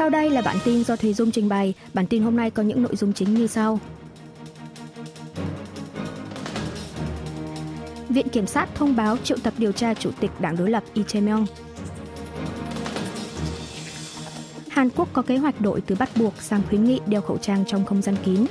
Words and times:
Sau 0.00 0.10
đây 0.10 0.30
là 0.30 0.42
bản 0.42 0.56
tin 0.64 0.84
do 0.84 0.96
Thùy 0.96 1.14
Dung 1.14 1.30
trình 1.30 1.48
bày. 1.48 1.74
Bản 1.94 2.06
tin 2.06 2.22
hôm 2.22 2.36
nay 2.36 2.50
có 2.50 2.62
những 2.62 2.82
nội 2.82 2.96
dung 2.96 3.12
chính 3.12 3.34
như 3.34 3.46
sau. 3.46 3.80
Viện 8.08 8.28
Kiểm 8.28 8.46
sát 8.46 8.68
thông 8.74 8.96
báo 8.96 9.16
triệu 9.16 9.36
tập 9.42 9.54
điều 9.58 9.72
tra 9.72 9.94
Chủ 9.94 10.10
tịch 10.20 10.30
Đảng 10.40 10.56
đối 10.56 10.70
lập 10.70 10.84
Lee 10.94 11.04
Jae-myung. 11.04 11.46
Hàn 14.68 14.90
Quốc 14.90 15.08
có 15.12 15.22
kế 15.22 15.36
hoạch 15.36 15.60
đổi 15.60 15.80
từ 15.80 15.94
bắt 15.98 16.10
buộc 16.16 16.42
sang 16.42 16.62
khuyến 16.68 16.84
nghị 16.84 17.00
đeo 17.06 17.20
khẩu 17.20 17.38
trang 17.38 17.64
trong 17.66 17.84
không 17.84 18.02
gian 18.02 18.16
kín. 18.24 18.46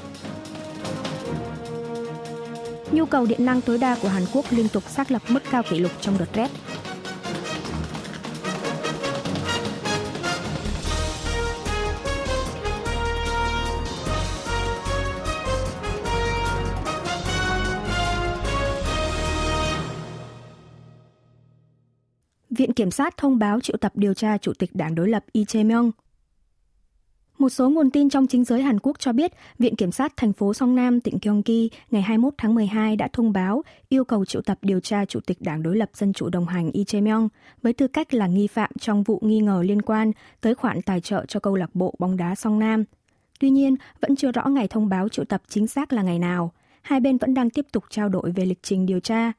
Nhu 2.91 3.05
cầu 3.05 3.25
điện 3.25 3.45
năng 3.45 3.61
tối 3.61 3.77
đa 3.77 3.97
của 4.01 4.09
Hàn 4.09 4.23
Quốc 4.33 4.45
liên 4.49 4.69
tục 4.69 4.83
xác 4.89 5.11
lập 5.11 5.21
mức 5.27 5.43
cao 5.51 5.63
kỷ 5.69 5.79
lục 5.79 5.91
trong 6.01 6.17
đợt 6.17 6.33
rét. 6.33 6.49
Viện 22.59 22.73
Kiểm 22.73 22.91
sát 22.91 23.17
thông 23.17 23.39
báo 23.39 23.59
triệu 23.59 23.77
tập 23.77 23.91
điều 23.95 24.13
tra 24.13 24.37
Chủ 24.37 24.53
tịch 24.53 24.69
Đảng 24.73 24.95
đối 24.95 25.09
lập 25.09 25.25
Lee 25.33 25.43
Jae-myung. 25.43 25.91
Một 27.37 27.49
số 27.49 27.69
nguồn 27.69 27.91
tin 27.91 28.09
trong 28.09 28.27
chính 28.27 28.43
giới 28.43 28.61
Hàn 28.61 28.79
Quốc 28.79 28.99
cho 28.99 29.13
biết, 29.13 29.31
Viện 29.59 29.75
Kiểm 29.75 29.91
sát 29.91 30.13
thành 30.17 30.33
phố 30.33 30.53
Song 30.53 30.75
Nam, 30.75 31.01
tỉnh 31.01 31.17
Gyeonggi 31.21 31.69
ngày 31.91 32.01
21 32.01 32.33
tháng 32.37 32.55
12 32.55 32.95
đã 32.95 33.07
thông 33.13 33.33
báo 33.33 33.63
yêu 33.89 34.03
cầu 34.03 34.25
triệu 34.25 34.41
tập 34.41 34.57
điều 34.61 34.79
tra 34.79 35.05
Chủ 35.05 35.19
tịch 35.19 35.37
Đảng 35.41 35.63
đối 35.63 35.77
lập 35.77 35.89
Dân 35.93 36.13
chủ 36.13 36.29
đồng 36.29 36.45
hành 36.45 36.71
Lee 36.73 36.83
Jae-myung 36.83 37.27
với 37.61 37.73
tư 37.73 37.87
cách 37.87 38.13
là 38.13 38.27
nghi 38.27 38.47
phạm 38.47 38.71
trong 38.79 39.03
vụ 39.03 39.19
nghi 39.21 39.39
ngờ 39.39 39.63
liên 39.65 39.81
quan 39.81 40.11
tới 40.41 40.55
khoản 40.55 40.81
tài 40.81 41.01
trợ 41.01 41.25
cho 41.25 41.39
câu 41.39 41.55
lạc 41.55 41.75
bộ 41.75 41.95
bóng 41.99 42.17
đá 42.17 42.35
Song 42.35 42.59
Nam. 42.59 42.83
Tuy 43.39 43.49
nhiên, 43.49 43.75
vẫn 44.01 44.15
chưa 44.15 44.31
rõ 44.31 44.45
ngày 44.47 44.67
thông 44.67 44.89
báo 44.89 45.09
triệu 45.09 45.25
tập 45.25 45.41
chính 45.47 45.67
xác 45.67 45.93
là 45.93 46.01
ngày 46.01 46.19
nào. 46.19 46.53
Hai 46.81 46.99
bên 46.99 47.17
vẫn 47.17 47.33
đang 47.33 47.49
tiếp 47.49 47.65
tục 47.71 47.83
trao 47.89 48.09
đổi 48.09 48.31
về 48.31 48.45
lịch 48.45 48.63
trình 48.63 48.85
điều 48.85 48.99
tra. 48.99 49.31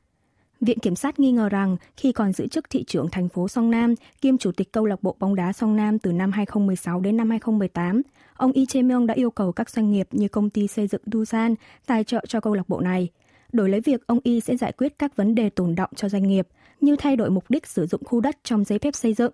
Viện 0.61 0.79
Kiểm 0.79 0.95
sát 0.95 1.21
nghi 1.21 1.33
ngờ 1.33 1.49
rằng 1.49 1.77
khi 1.97 2.13
còn 2.13 2.33
giữ 2.33 2.47
chức 2.47 2.71
thị 2.71 2.85
trưởng 2.85 3.09
thành 3.11 3.29
phố 3.29 3.49
Song 3.49 3.71
Nam 3.71 3.95
kiêm 4.21 4.39
chủ 4.39 4.53
tịch 4.53 4.73
câu 4.73 4.87
lạc 4.87 5.03
bộ 5.03 5.17
bóng 5.19 5.35
đá 5.35 5.53
Song 5.53 5.77
Nam 5.77 5.99
từ 5.99 6.13
năm 6.13 6.33
2016 6.33 7.01
đến 7.01 7.17
năm 7.17 7.31
2018, 7.31 8.03
ông 8.35 8.53
Lee 8.55 8.65
Jae-myung 8.65 9.07
đã 9.07 9.15
yêu 9.15 9.31
cầu 9.31 9.53
các 9.53 9.71
doanh 9.71 9.91
nghiệp 9.91 10.09
như 10.11 10.29
công 10.29 10.51
ty 10.51 10.67
xây 10.67 10.87
dựng 10.87 11.03
Dusan 11.13 11.55
tài 11.87 12.05
trợ 12.05 12.25
cho 12.29 12.41
câu 12.41 12.55
lạc 12.55 12.69
bộ 12.69 12.81
này. 12.81 13.09
Đổi 13.53 13.69
lấy 13.69 13.81
việc 13.81 14.07
ông 14.07 14.19
Y 14.23 14.41
sẽ 14.41 14.57
giải 14.57 14.73
quyết 14.73 14.99
các 14.99 15.17
vấn 15.17 15.35
đề 15.35 15.51
tồn 15.51 15.75
động 15.75 15.91
cho 15.97 16.09
doanh 16.09 16.29
nghiệp, 16.29 16.49
như 16.81 16.97
thay 16.97 17.17
đổi 17.17 17.31
mục 17.31 17.45
đích 17.49 17.67
sử 17.67 17.87
dụng 17.87 18.05
khu 18.05 18.21
đất 18.21 18.37
trong 18.45 18.65
giấy 18.65 18.79
phép 18.79 18.95
xây 18.95 19.15
dựng. 19.15 19.33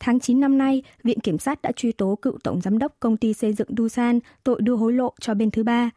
Tháng 0.00 0.20
9 0.20 0.40
năm 0.40 0.58
nay, 0.58 0.82
Viện 1.04 1.20
Kiểm 1.20 1.38
sát 1.38 1.62
đã 1.62 1.72
truy 1.72 1.92
tố 1.92 2.18
cựu 2.22 2.38
Tổng 2.44 2.60
Giám 2.60 2.78
đốc 2.78 2.92
Công 3.00 3.16
ty 3.16 3.34
Xây 3.34 3.52
dựng 3.52 3.68
Dusan 3.76 4.18
tội 4.44 4.60
đưa 4.60 4.76
hối 4.76 4.92
lộ 4.92 5.12
cho 5.20 5.34
bên 5.34 5.50
thứ 5.50 5.62
ba. 5.62 5.90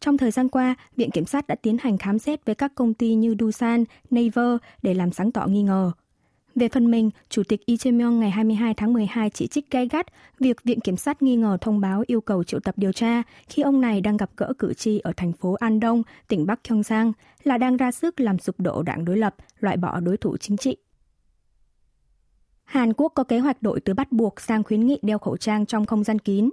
Trong 0.00 0.18
thời 0.18 0.30
gian 0.30 0.48
qua, 0.48 0.74
Viện 0.96 1.10
Kiểm 1.10 1.24
sát 1.24 1.46
đã 1.46 1.54
tiến 1.54 1.76
hành 1.80 1.98
khám 1.98 2.18
xét 2.18 2.44
với 2.44 2.54
các 2.54 2.72
công 2.74 2.94
ty 2.94 3.14
như 3.14 3.34
Dusan, 3.40 3.84
Naver 4.10 4.56
để 4.82 4.94
làm 4.94 5.12
sáng 5.12 5.32
tỏ 5.32 5.46
nghi 5.46 5.62
ngờ. 5.62 5.92
Về 6.54 6.68
phần 6.68 6.90
mình, 6.90 7.10
Chủ 7.28 7.42
tịch 7.48 7.60
Lee 7.66 7.76
Jae-myung 7.76 8.18
ngày 8.18 8.30
22 8.30 8.74
tháng 8.74 8.92
12 8.92 9.30
chỉ 9.30 9.46
trích 9.46 9.70
gay 9.70 9.88
gắt 9.88 10.06
việc 10.40 10.64
Viện 10.64 10.80
Kiểm 10.80 10.96
sát 10.96 11.22
nghi 11.22 11.36
ngờ 11.36 11.58
thông 11.60 11.80
báo 11.80 12.04
yêu 12.06 12.20
cầu 12.20 12.44
triệu 12.44 12.60
tập 12.60 12.74
điều 12.78 12.92
tra 12.92 13.22
khi 13.48 13.62
ông 13.62 13.80
này 13.80 14.00
đang 14.00 14.16
gặp 14.16 14.30
gỡ 14.36 14.52
cử 14.58 14.74
tri 14.74 14.98
ở 14.98 15.12
thành 15.16 15.32
phố 15.32 15.52
An 15.52 15.80
Đông, 15.80 16.02
tỉnh 16.28 16.46
Bắc 16.46 16.60
Gyeongsang, 16.68 17.12
là 17.44 17.58
đang 17.58 17.76
ra 17.76 17.92
sức 17.92 18.20
làm 18.20 18.38
sụp 18.38 18.60
đổ 18.60 18.82
đảng 18.82 19.04
đối 19.04 19.16
lập, 19.16 19.34
loại 19.60 19.76
bỏ 19.76 20.00
đối 20.00 20.16
thủ 20.16 20.36
chính 20.36 20.56
trị. 20.56 20.76
Hàn 22.64 22.92
Quốc 22.92 23.12
có 23.14 23.24
kế 23.24 23.38
hoạch 23.38 23.62
đổi 23.62 23.80
từ 23.80 23.94
bắt 23.94 24.12
buộc 24.12 24.40
sang 24.40 24.64
khuyến 24.64 24.86
nghị 24.86 24.98
đeo 25.02 25.18
khẩu 25.18 25.36
trang 25.36 25.66
trong 25.66 25.86
không 25.86 26.04
gian 26.04 26.18
kín. 26.18 26.50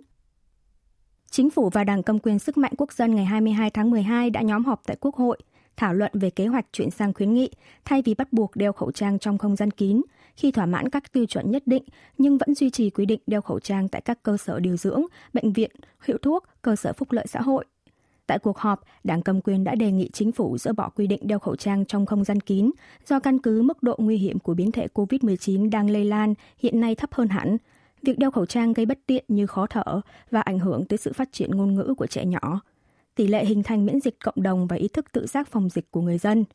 Chính 1.34 1.50
phủ 1.50 1.70
và 1.70 1.84
Đảng 1.84 2.03
Cầm 2.03 2.19
quyền 2.19 2.40
Sức 2.40 2.58
mạnh 2.58 2.72
Quốc 2.78 2.94
dân 2.94 3.16
ngày 3.16 3.25
22 3.25 3.69
tháng 3.69 3.91
12 3.91 4.30
đã 4.30 4.41
nhóm 4.41 4.66
họp 4.66 4.81
tại 4.85 4.97
Quốc 5.00 5.16
hội 5.16 5.38
thảo 5.78 5.94
luận 5.94 6.12
về 6.13 6.30
kế 6.30 6.47
hoạch 6.47 6.66
chuyển 6.72 6.91
sang 6.91 7.13
khuyến 7.13 7.34
nghị 7.34 7.50
thay 7.85 8.02
vì 8.02 8.13
bắt 8.13 8.34
buộc 8.34 8.56
đeo 8.56 8.74
khẩu 8.74 8.91
trang 8.91 9.19
trong 9.19 9.38
không 9.38 9.56
gian 9.56 9.72
kín 9.72 10.02
khi 10.35 10.52
thỏa 10.52 10.66
mãn 10.66 10.90
các 10.90 11.12
tiêu 11.12 11.25
chuẩn 11.25 11.52
nhất 11.52 11.63
định 11.66 11.84
nhưng 12.18 12.38
vẫn 12.38 12.56
duy 12.56 12.69
trì 12.69 12.90
quy 12.90 13.06
định 13.06 13.19
đeo 13.28 13.41
khẩu 13.41 13.59
trang 13.59 13.88
tại 13.88 14.02
các 14.02 14.24
cơ 14.24 14.38
sở 14.38 14.59
điều 14.59 14.78
dưỡng, 14.78 15.02
bệnh 15.34 15.53
viện, 15.53 15.72
hiệu 16.06 16.18
thuốc, 16.22 16.44
cơ 16.62 16.75
sở 16.75 16.94
phúc 16.94 17.12
lợi 17.12 17.25
xã 17.28 17.41
hội. 17.41 17.66
Tại 18.28 18.40
cuộc 18.40 18.58
họp, 18.58 18.81
Đảng 19.03 19.22
cầm 19.22 19.41
quyền 19.41 19.63
đã 19.63 19.75
đề 19.75 19.91
nghị 19.91 20.09
chính 20.13 20.31
phủ 20.31 20.58
dỡ 20.58 20.74
bỏ 20.74 20.90
quy 20.90 21.08
định 21.08 21.28
đeo 21.28 21.40
khẩu 21.40 21.56
trang 21.56 21.85
trong 21.85 22.06
không 22.06 22.24
gian 22.24 22.40
kín 22.40 22.72
do 23.08 23.19
căn 23.19 23.40
cứ 23.40 23.62
mức 23.62 23.84
độ 23.84 23.96
nguy 23.97 24.18
hiểm 24.18 24.40
của 24.40 24.53
biến 24.53 24.72
thể 24.72 24.88
COVID-19 24.94 25.69
đang 25.69 25.90
lây 25.90 26.06
lan 26.06 26.34
hiện 26.59 26.79
nay 26.81 26.96
thấp 26.96 27.13
hơn 27.13 27.28
hẳn, 27.28 27.58
Việc 28.03 28.19
đeo 28.19 28.31
khẩu 28.31 28.46
trang 28.46 28.74
gây 28.74 28.86
bất 28.86 29.00
tiện 29.06 29.25
như 29.28 29.46
khó 29.46 29.68
thở 29.68 30.02
và 30.31 30.41
ảnh 30.41 30.59
hưởng 30.59 30.86
tới 30.86 30.97
sự 30.97 31.14
phát 31.14 31.30
triển 31.31 31.52
ngôn 31.52 31.74
ngữ 31.74 31.94
của 31.97 32.08
trẻ 32.08 32.25
nhỏ. 32.25 32.62
Tỷ 33.16 33.28
lệ 33.28 33.46
hình 33.46 33.64
thành 33.64 33.86
miễn 33.86 34.00
dịch 34.00 34.19
cộng 34.24 34.44
đồng 34.44 34.68
và 34.68 34.75
ý 34.75 34.88
thức 34.88 35.12
tự 35.12 35.25
giác 35.25 35.47
phòng 35.47 35.69
dịch 35.69 35.91
của 35.91 36.02
người 36.02 36.18
dân. 36.18 36.46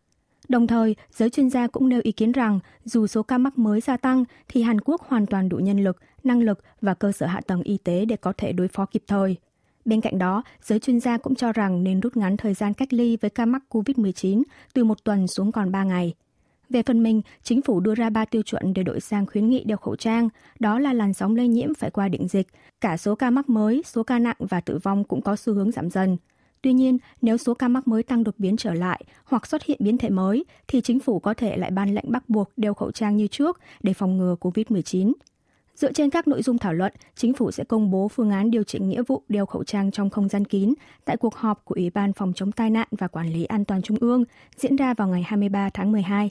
Đồng 0.48 0.66
thời, 0.66 0.97
giới 1.10 1.31
chuyên 1.31 1.50
gia 1.50 1.66
cũng 1.66 1.88
nêu 1.88 2.00
ý 2.04 2.12
kiến 2.12 2.32
rằng 2.32 2.60
dù 2.84 3.06
số 3.06 3.22
ca 3.22 3.38
mắc 3.38 3.59
mới 3.59 3.81
gia 3.81 3.97
tăng 3.97 4.25
thì 4.48 4.62
Hàn 4.62 4.81
Quốc 4.81 5.03
hoàn 5.03 5.26
toàn 5.26 5.48
đủ 5.48 5.56
nhân 5.56 5.84
lực, 5.84 5.97
năng 6.25 6.42
lực 6.42 6.59
và 6.81 6.94
cơ 6.94 7.12
sở 7.12 7.26
hạ 7.26 7.41
tầng 7.47 7.62
y 7.62 7.78
tế 7.84 8.04
để 8.04 8.16
có 8.16 8.32
thể 8.36 8.53
đối 8.53 8.69
phó 8.69 8.86
kịp 8.86 9.03
thời. 9.06 9.36
Bên 9.84 10.00
cạnh 10.00 10.19
đó, 10.19 10.42
giới 10.62 10.78
chuyên 10.78 11.00
gia 11.00 11.19
cũng 11.19 11.34
cho 11.34 11.53
rằng 11.53 11.84
nên 11.84 12.00
rút 12.00 12.16
ngắn 12.16 12.36
thời 12.36 12.54
gian 12.54 12.75
cách 12.75 12.92
ly 12.92 13.16
với 13.16 13.30
ca 13.30 13.47
mắc 13.47 13.62
COVID-19 13.70 14.42
từ 14.75 14.84
một 14.84 15.04
tuần 15.04 15.26
xuống 15.26 15.53
còn 15.53 15.72
3 15.72 15.84
ngày– 15.84 16.15
về 16.70 16.82
phần 16.82 17.02
mình, 17.02 17.22
chính 17.42 17.62
phủ 17.62 17.80
đưa 17.80 17.94
ra 17.94 18.10
ba 18.10 18.24
tiêu 18.24 18.42
chuẩn 18.42 18.74
để 18.74 18.82
đổi 18.82 19.00
sang 19.00 19.26
khuyến 19.26 19.48
nghị 19.48 19.64
đeo 19.64 19.76
khẩu 19.76 19.96
trang, 19.96 20.28
đó 20.58 20.78
là 20.78 20.92
làn 20.92 21.14
sóng 21.14 21.36
lây 21.36 21.48
nhiễm 21.48 21.74
phải 21.74 21.90
qua 21.90 22.08
định 22.08 22.28
dịch, 22.28 22.46
cả 22.80 22.96
số 22.96 23.14
ca 23.14 23.30
mắc 23.30 23.48
mới, 23.48 23.82
số 23.86 24.02
ca 24.02 24.18
nặng 24.18 24.36
và 24.38 24.60
tử 24.60 24.78
vong 24.82 25.04
cũng 25.04 25.22
có 25.22 25.36
xu 25.36 25.54
hướng 25.54 25.70
giảm 25.70 25.90
dần. 25.90 26.16
Tuy 26.62 26.72
nhiên, 26.72 26.98
nếu 27.22 27.36
số 27.36 27.54
ca 27.54 27.68
mắc 27.68 27.88
mới 27.88 28.02
tăng 28.02 28.24
đột 28.24 28.34
biến 28.38 28.56
trở 28.56 28.74
lại 28.74 29.04
hoặc 29.24 29.46
xuất 29.46 29.64
hiện 29.64 29.78
biến 29.80 29.98
thể 29.98 30.08
mới, 30.08 30.44
thì 30.68 30.80
chính 30.80 31.00
phủ 31.00 31.18
có 31.18 31.34
thể 31.34 31.56
lại 31.56 31.70
ban 31.70 31.94
lệnh 31.94 32.12
bắt 32.12 32.28
buộc 32.28 32.50
đeo 32.56 32.74
khẩu 32.74 32.92
trang 32.92 33.16
như 33.16 33.26
trước 33.26 33.60
để 33.82 33.92
phòng 33.92 34.16
ngừa 34.16 34.36
COVID-19. 34.40 35.12
Dựa 35.74 35.92
trên 35.92 36.10
các 36.10 36.28
nội 36.28 36.42
dung 36.42 36.58
thảo 36.58 36.72
luận, 36.72 36.92
chính 37.16 37.34
phủ 37.34 37.50
sẽ 37.50 37.64
công 37.64 37.90
bố 37.90 38.08
phương 38.08 38.30
án 38.30 38.50
điều 38.50 38.62
chỉnh 38.62 38.88
nghĩa 38.88 39.02
vụ 39.02 39.22
đeo 39.28 39.46
khẩu 39.46 39.64
trang 39.64 39.90
trong 39.90 40.10
không 40.10 40.28
gian 40.28 40.44
kín 40.44 40.74
tại 41.04 41.16
cuộc 41.16 41.34
họp 41.34 41.64
của 41.64 41.74
Ủy 41.74 41.90
ban 41.90 42.12
Phòng 42.12 42.32
chống 42.32 42.52
tai 42.52 42.70
nạn 42.70 42.88
và 42.90 43.08
Quản 43.08 43.32
lý 43.32 43.44
an 43.44 43.64
toàn 43.64 43.82
Trung 43.82 43.96
ương 44.00 44.24
diễn 44.56 44.76
ra 44.76 44.94
vào 44.94 45.08
ngày 45.08 45.22
23 45.22 45.70
tháng 45.70 45.92
12 45.92 46.30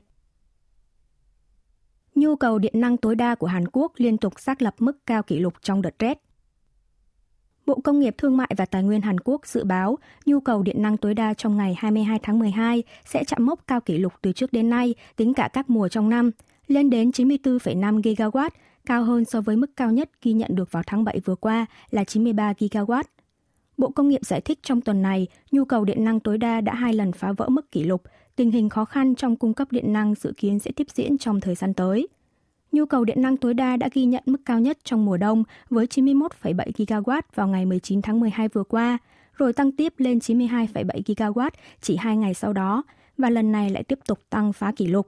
nhu 2.17 2.35
cầu 2.35 2.59
điện 2.59 2.73
năng 2.75 2.97
tối 2.97 3.16
đa 3.16 3.35
của 3.35 3.47
Hàn 3.47 3.63
Quốc 3.72 3.91
liên 3.97 4.17
tục 4.17 4.39
xác 4.39 4.61
lập 4.61 4.75
mức 4.79 5.05
cao 5.05 5.23
kỷ 5.23 5.39
lục 5.39 5.53
trong 5.61 5.81
đợt 5.81 6.00
rét. 6.00 6.17
Bộ 7.66 7.79
Công 7.83 8.00
nghiệp 8.00 8.16
Thương 8.17 8.38
mại 8.38 8.51
và 8.57 8.66
Tài 8.66 8.83
nguyên 8.83 9.01
Hàn 9.01 9.19
Quốc 9.19 9.47
dự 9.47 9.63
báo 9.63 9.97
nhu 10.25 10.39
cầu 10.39 10.63
điện 10.63 10.81
năng 10.81 10.97
tối 10.97 11.13
đa 11.13 11.33
trong 11.33 11.57
ngày 11.57 11.75
22 11.78 12.19
tháng 12.23 12.39
12 12.39 12.83
sẽ 13.05 13.23
chạm 13.23 13.45
mốc 13.45 13.67
cao 13.67 13.81
kỷ 13.81 13.97
lục 13.97 14.13
từ 14.22 14.31
trước 14.31 14.53
đến 14.53 14.69
nay, 14.69 14.95
tính 15.16 15.33
cả 15.33 15.50
các 15.53 15.69
mùa 15.69 15.88
trong 15.88 16.09
năm, 16.09 16.31
lên 16.67 16.89
đến 16.89 17.09
94,5 17.09 18.01
gigawatt, 18.01 18.49
cao 18.85 19.03
hơn 19.03 19.25
so 19.25 19.41
với 19.41 19.55
mức 19.55 19.75
cao 19.75 19.91
nhất 19.91 20.09
ghi 20.22 20.34
nhận 20.34 20.55
được 20.55 20.72
vào 20.72 20.84
tháng 20.88 21.03
7 21.03 21.19
vừa 21.25 21.35
qua 21.35 21.66
là 21.89 22.03
93 22.03 22.53
gigawatt. 22.53 23.03
Bộ 23.78 23.89
Công 23.89 24.09
nghiệp 24.09 24.25
giải 24.25 24.41
thích 24.41 24.59
trong 24.63 24.81
tuần 24.81 25.01
này, 25.01 25.28
nhu 25.51 25.66
cầu 25.66 25.85
điện 25.85 26.03
năng 26.05 26.19
tối 26.19 26.38
đa 26.38 26.61
đã 26.61 26.73
hai 26.73 26.94
lần 26.94 27.11
phá 27.11 27.31
vỡ 27.31 27.49
mức 27.49 27.72
kỷ 27.72 27.84
lục, 27.84 28.01
tình 28.37 28.51
hình 28.51 28.69
khó 28.69 28.85
khăn 28.85 29.15
trong 29.15 29.35
cung 29.35 29.53
cấp 29.53 29.71
điện 29.71 29.93
năng 29.93 30.15
dự 30.15 30.33
kiến 30.37 30.59
sẽ 30.59 30.71
tiếp 30.75 30.87
diễn 30.93 31.17
trong 31.17 31.39
thời 31.39 31.55
gian 31.55 31.73
tới. 31.73 32.07
Nhu 32.71 32.85
cầu 32.85 33.05
điện 33.05 33.21
năng 33.21 33.37
tối 33.37 33.53
đa 33.53 33.77
đã 33.77 33.89
ghi 33.93 34.05
nhận 34.05 34.23
mức 34.25 34.37
cao 34.45 34.59
nhất 34.59 34.77
trong 34.83 35.05
mùa 35.05 35.17
đông 35.17 35.43
với 35.69 35.85
91,7 35.85 36.71
GW 36.71 37.21
vào 37.35 37.47
ngày 37.47 37.65
19 37.65 38.01
tháng 38.01 38.19
12 38.19 38.47
vừa 38.47 38.63
qua, 38.63 38.97
rồi 39.33 39.53
tăng 39.53 39.71
tiếp 39.71 39.93
lên 39.97 40.17
92,7 40.17 41.01
GW 41.05 41.49
chỉ 41.81 41.95
hai 41.95 42.17
ngày 42.17 42.33
sau 42.33 42.53
đó, 42.53 42.83
và 43.17 43.29
lần 43.29 43.51
này 43.51 43.69
lại 43.69 43.83
tiếp 43.83 43.99
tục 44.07 44.19
tăng 44.29 44.53
phá 44.53 44.71
kỷ 44.75 44.87
lục. 44.87 45.07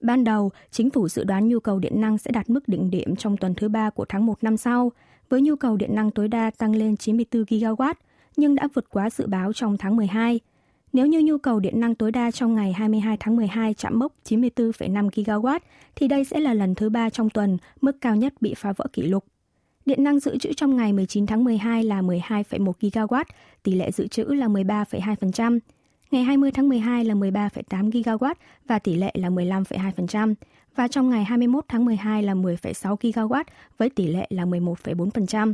Ban 0.00 0.24
đầu, 0.24 0.50
chính 0.70 0.90
phủ 0.90 1.08
dự 1.08 1.24
đoán 1.24 1.48
nhu 1.48 1.60
cầu 1.60 1.78
điện 1.78 2.00
năng 2.00 2.18
sẽ 2.18 2.30
đạt 2.30 2.50
mức 2.50 2.68
đỉnh 2.68 2.90
điểm 2.90 3.16
trong 3.16 3.36
tuần 3.36 3.54
thứ 3.54 3.68
ba 3.68 3.90
của 3.90 4.04
tháng 4.08 4.26
1 4.26 4.44
năm 4.44 4.56
sau, 4.56 4.92
với 5.28 5.40
nhu 5.40 5.56
cầu 5.56 5.76
điện 5.76 5.94
năng 5.94 6.10
tối 6.10 6.28
đa 6.28 6.50
tăng 6.58 6.76
lên 6.76 6.96
94 6.96 7.42
GW, 7.42 7.94
nhưng 8.36 8.54
đã 8.54 8.68
vượt 8.74 8.90
quá 8.90 9.10
dự 9.10 9.26
báo 9.26 9.52
trong 9.52 9.76
tháng 9.78 9.96
12. 9.96 10.40
Nếu 10.92 11.06
như 11.06 11.20
nhu 11.20 11.38
cầu 11.38 11.60
điện 11.60 11.80
năng 11.80 11.94
tối 11.94 12.12
đa 12.12 12.30
trong 12.30 12.54
ngày 12.54 12.72
22 12.72 13.16
tháng 13.20 13.36
12 13.36 13.74
chạm 13.74 13.98
mốc 13.98 14.12
94,5 14.24 15.08
GW, 15.08 15.60
thì 15.96 16.08
đây 16.08 16.24
sẽ 16.24 16.40
là 16.40 16.54
lần 16.54 16.74
thứ 16.74 16.90
ba 16.90 17.10
trong 17.10 17.30
tuần 17.30 17.58
mức 17.80 18.00
cao 18.00 18.16
nhất 18.16 18.34
bị 18.40 18.54
phá 18.54 18.72
vỡ 18.72 18.86
kỷ 18.92 19.02
lục. 19.02 19.24
Điện 19.86 20.04
năng 20.04 20.20
dự 20.20 20.38
trữ 20.38 20.52
trong 20.52 20.76
ngày 20.76 20.92
19 20.92 21.26
tháng 21.26 21.44
12 21.44 21.84
là 21.84 22.02
12,1 22.02 22.72
GW, 22.80 23.24
tỷ 23.62 23.74
lệ 23.74 23.90
dự 23.90 24.06
trữ 24.06 24.24
là 24.24 24.46
13,2%. 24.46 25.58
Ngày 26.10 26.22
20 26.22 26.50
tháng 26.50 26.68
12 26.68 27.04
là 27.04 27.14
13,8 27.14 27.90
GW 27.90 28.34
và 28.66 28.78
tỷ 28.78 28.94
lệ 28.94 29.12
là 29.14 29.28
15,2%. 29.28 30.34
Và 30.76 30.88
trong 30.88 31.10
ngày 31.10 31.24
21 31.24 31.64
tháng 31.68 31.84
12 31.84 32.22
là 32.22 32.34
10,6 32.34 32.96
GW 32.96 33.44
với 33.78 33.90
tỷ 33.90 34.06
lệ 34.06 34.26
là 34.30 34.44
11,4%. 34.44 35.52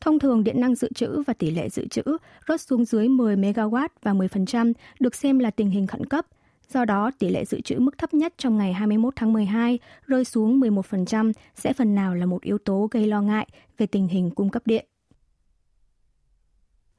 Thông 0.00 0.18
thường 0.18 0.44
điện 0.44 0.60
năng 0.60 0.74
dự 0.74 0.88
trữ 0.94 1.22
và 1.22 1.34
tỷ 1.34 1.50
lệ 1.50 1.68
dự 1.68 1.86
trữ 1.88 2.02
rớt 2.48 2.60
xuống 2.60 2.84
dưới 2.84 3.08
10 3.08 3.36
MW 3.36 3.88
và 4.02 4.12
10% 4.12 4.72
được 5.00 5.14
xem 5.14 5.38
là 5.38 5.50
tình 5.50 5.70
hình 5.70 5.86
khẩn 5.86 6.06
cấp. 6.06 6.26
Do 6.68 6.84
đó, 6.84 7.10
tỷ 7.18 7.28
lệ 7.28 7.44
dự 7.44 7.60
trữ 7.60 7.78
mức 7.78 7.98
thấp 7.98 8.14
nhất 8.14 8.34
trong 8.38 8.58
ngày 8.58 8.72
21 8.72 9.16
tháng 9.16 9.32
12 9.32 9.78
rơi 10.06 10.24
xuống 10.24 10.60
11% 10.60 11.32
sẽ 11.54 11.72
phần 11.72 11.94
nào 11.94 12.14
là 12.14 12.26
một 12.26 12.42
yếu 12.42 12.58
tố 12.58 12.88
gây 12.90 13.06
lo 13.06 13.22
ngại 13.22 13.48
về 13.78 13.86
tình 13.86 14.08
hình 14.08 14.30
cung 14.30 14.50
cấp 14.50 14.62
điện. 14.66 14.86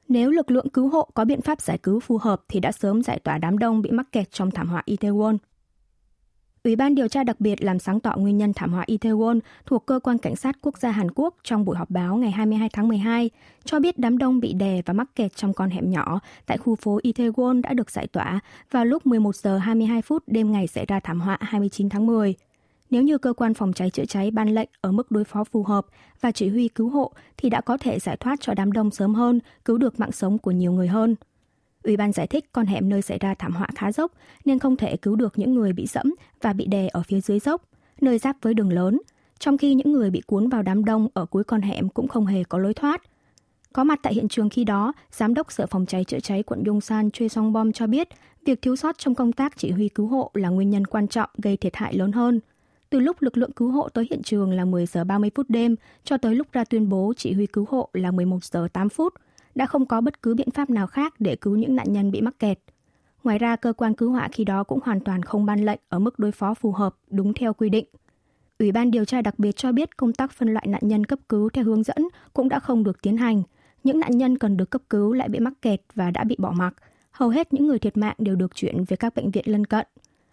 Nếu 0.08 0.30
lực 0.30 0.50
lượng 0.50 0.68
cứu 0.68 0.88
hộ 0.88 1.10
có 1.14 1.24
biện 1.24 1.40
pháp 1.40 1.60
giải 1.60 1.78
cứu 1.78 2.00
phù 2.00 2.18
hợp 2.18 2.42
thì 2.48 2.60
đã 2.60 2.72
sớm 2.72 3.02
giải 3.02 3.18
tỏa 3.18 3.38
đám 3.38 3.58
đông 3.58 3.82
bị 3.82 3.90
mắc 3.90 4.12
kẹt 4.12 4.30
trong 4.30 4.50
thảm 4.50 4.68
họa 4.68 4.82
Itaewon. 4.86 5.38
Ủy 6.64 6.76
ban 6.76 6.94
điều 6.94 7.08
tra 7.08 7.24
đặc 7.24 7.40
biệt 7.40 7.64
làm 7.64 7.78
sáng 7.78 8.00
tỏ 8.00 8.14
nguyên 8.16 8.38
nhân 8.38 8.52
thảm 8.52 8.72
họa 8.72 8.84
Itaewon 8.86 9.40
thuộc 9.66 9.86
Cơ 9.86 10.00
quan 10.02 10.18
Cảnh 10.18 10.36
sát 10.36 10.56
Quốc 10.62 10.78
gia 10.78 10.90
Hàn 10.90 11.10
Quốc 11.14 11.34
trong 11.44 11.64
buổi 11.64 11.76
họp 11.76 11.90
báo 11.90 12.16
ngày 12.16 12.30
22 12.30 12.68
tháng 12.72 12.88
12 12.88 13.30
cho 13.64 13.80
biết 13.80 13.98
đám 13.98 14.18
đông 14.18 14.40
bị 14.40 14.52
đè 14.52 14.82
và 14.86 14.94
mắc 14.94 15.08
kẹt 15.14 15.36
trong 15.36 15.54
con 15.54 15.70
hẻm 15.70 15.90
nhỏ 15.90 16.20
tại 16.46 16.58
khu 16.58 16.74
phố 16.74 16.98
Itaewon 17.02 17.60
đã 17.62 17.72
được 17.72 17.90
giải 17.90 18.06
tỏa 18.06 18.40
vào 18.70 18.84
lúc 18.84 19.06
11 19.06 19.36
giờ 19.36 19.58
22 19.58 20.02
phút 20.02 20.22
đêm 20.26 20.52
ngày 20.52 20.66
xảy 20.66 20.86
ra 20.86 21.00
thảm 21.00 21.20
họa 21.20 21.38
29 21.40 21.88
tháng 21.88 22.06
10. 22.06 22.34
Nếu 22.90 23.02
như 23.02 23.18
cơ 23.18 23.32
quan 23.32 23.54
phòng 23.54 23.72
cháy 23.72 23.90
chữa 23.90 24.04
cháy 24.04 24.30
ban 24.30 24.54
lệnh 24.54 24.68
ở 24.80 24.92
mức 24.92 25.10
đối 25.10 25.24
phó 25.24 25.44
phù 25.44 25.62
hợp 25.62 25.86
và 26.20 26.32
chỉ 26.32 26.48
huy 26.48 26.68
cứu 26.68 26.88
hộ 26.88 27.12
thì 27.36 27.50
đã 27.50 27.60
có 27.60 27.76
thể 27.76 27.98
giải 27.98 28.16
thoát 28.16 28.40
cho 28.40 28.54
đám 28.54 28.72
đông 28.72 28.90
sớm 28.90 29.14
hơn, 29.14 29.40
cứu 29.64 29.78
được 29.78 30.00
mạng 30.00 30.12
sống 30.12 30.38
của 30.38 30.50
nhiều 30.50 30.72
người 30.72 30.88
hơn. 30.88 31.14
Ủy 31.84 31.96
ban 31.96 32.12
giải 32.12 32.26
thích 32.26 32.44
con 32.52 32.66
hẻm 32.66 32.88
nơi 32.88 33.02
xảy 33.02 33.18
ra 33.18 33.34
thảm 33.34 33.52
họa 33.52 33.68
khá 33.74 33.92
dốc 33.92 34.12
nên 34.44 34.58
không 34.58 34.76
thể 34.76 34.96
cứu 34.96 35.16
được 35.16 35.38
những 35.38 35.54
người 35.54 35.72
bị 35.72 35.86
dẫm 35.86 36.14
và 36.40 36.52
bị 36.52 36.66
đè 36.66 36.88
ở 36.88 37.02
phía 37.02 37.20
dưới 37.20 37.38
dốc, 37.38 37.62
nơi 38.00 38.18
giáp 38.18 38.36
với 38.42 38.54
đường 38.54 38.72
lớn, 38.72 39.00
trong 39.38 39.58
khi 39.58 39.74
những 39.74 39.92
người 39.92 40.10
bị 40.10 40.20
cuốn 40.26 40.48
vào 40.48 40.62
đám 40.62 40.84
đông 40.84 41.08
ở 41.14 41.26
cuối 41.26 41.44
con 41.44 41.60
hẻm 41.60 41.88
cũng 41.88 42.08
không 42.08 42.26
hề 42.26 42.44
có 42.44 42.58
lối 42.58 42.74
thoát. 42.74 43.02
Có 43.72 43.84
mặt 43.84 44.00
tại 44.02 44.14
hiện 44.14 44.28
trường 44.28 44.50
khi 44.50 44.64
đó, 44.64 44.92
Giám 45.10 45.34
đốc 45.34 45.52
Sở 45.52 45.66
Phòng 45.66 45.86
cháy 45.86 46.04
chữa 46.04 46.20
cháy 46.20 46.42
quận 46.42 46.64
Yongsan 46.64 47.10
Choi 47.10 47.28
Song 47.28 47.52
Bom 47.52 47.72
cho 47.72 47.86
biết 47.86 48.08
việc 48.44 48.62
thiếu 48.62 48.76
sót 48.76 48.98
trong 48.98 49.14
công 49.14 49.32
tác 49.32 49.56
chỉ 49.56 49.70
huy 49.70 49.88
cứu 49.88 50.06
hộ 50.06 50.30
là 50.34 50.48
nguyên 50.48 50.70
nhân 50.70 50.86
quan 50.86 51.08
trọng 51.08 51.30
gây 51.42 51.56
thiệt 51.56 51.76
hại 51.76 51.94
lớn 51.94 52.12
hơn. 52.12 52.40
Từ 52.90 53.00
lúc 53.00 53.22
lực 53.22 53.36
lượng 53.36 53.52
cứu 53.52 53.70
hộ 53.70 53.88
tới 53.88 54.06
hiện 54.10 54.22
trường 54.22 54.52
là 54.52 54.64
10 54.64 54.86
giờ 54.86 55.04
30 55.04 55.30
phút 55.34 55.46
đêm 55.48 55.76
cho 56.04 56.16
tới 56.16 56.34
lúc 56.34 56.46
ra 56.52 56.64
tuyên 56.64 56.88
bố 56.88 57.12
chỉ 57.16 57.32
huy 57.32 57.46
cứu 57.46 57.66
hộ 57.68 57.88
là 57.92 58.10
11 58.10 58.44
giờ 58.44 58.68
8 58.72 58.88
phút– 58.88 59.14
đã 59.54 59.66
không 59.66 59.86
có 59.86 60.00
bất 60.00 60.22
cứ 60.22 60.34
biện 60.34 60.50
pháp 60.50 60.70
nào 60.70 60.86
khác 60.86 61.14
để 61.18 61.36
cứu 61.36 61.56
những 61.56 61.76
nạn 61.76 61.92
nhân 61.92 62.10
bị 62.10 62.20
mắc 62.20 62.38
kẹt. 62.38 62.58
Ngoài 63.24 63.38
ra, 63.38 63.56
cơ 63.56 63.72
quan 63.72 63.94
cứu 63.94 64.10
hỏa 64.10 64.28
khi 64.32 64.44
đó 64.44 64.64
cũng 64.64 64.78
hoàn 64.84 65.00
toàn 65.00 65.22
không 65.22 65.46
ban 65.46 65.64
lệnh 65.64 65.80
ở 65.88 65.98
mức 65.98 66.18
đối 66.18 66.32
phó 66.32 66.54
phù 66.54 66.72
hợp 66.72 66.96
đúng 67.10 67.34
theo 67.34 67.54
quy 67.54 67.68
định. 67.68 67.84
Ủy 68.58 68.72
ban 68.72 68.90
điều 68.90 69.04
tra 69.04 69.22
đặc 69.22 69.38
biệt 69.38 69.56
cho 69.56 69.72
biết 69.72 69.96
công 69.96 70.12
tác 70.12 70.32
phân 70.32 70.54
loại 70.54 70.66
nạn 70.66 70.82
nhân 70.84 71.06
cấp 71.06 71.18
cứu 71.28 71.48
theo 71.48 71.64
hướng 71.64 71.82
dẫn 71.82 72.08
cũng 72.32 72.48
đã 72.48 72.58
không 72.60 72.84
được 72.84 73.02
tiến 73.02 73.16
hành. 73.16 73.42
Những 73.84 74.00
nạn 74.00 74.18
nhân 74.18 74.38
cần 74.38 74.56
được 74.56 74.70
cấp 74.70 74.82
cứu 74.90 75.12
lại 75.12 75.28
bị 75.28 75.40
mắc 75.40 75.52
kẹt 75.62 75.80
và 75.94 76.10
đã 76.10 76.24
bị 76.24 76.36
bỏ 76.38 76.52
mặc. 76.56 76.74
Hầu 77.10 77.28
hết 77.28 77.52
những 77.52 77.66
người 77.66 77.78
thiệt 77.78 77.96
mạng 77.96 78.14
đều 78.18 78.36
được 78.36 78.54
chuyển 78.54 78.84
về 78.84 78.96
các 78.96 79.14
bệnh 79.14 79.30
viện 79.30 79.44
lân 79.46 79.64
cận. 79.64 79.86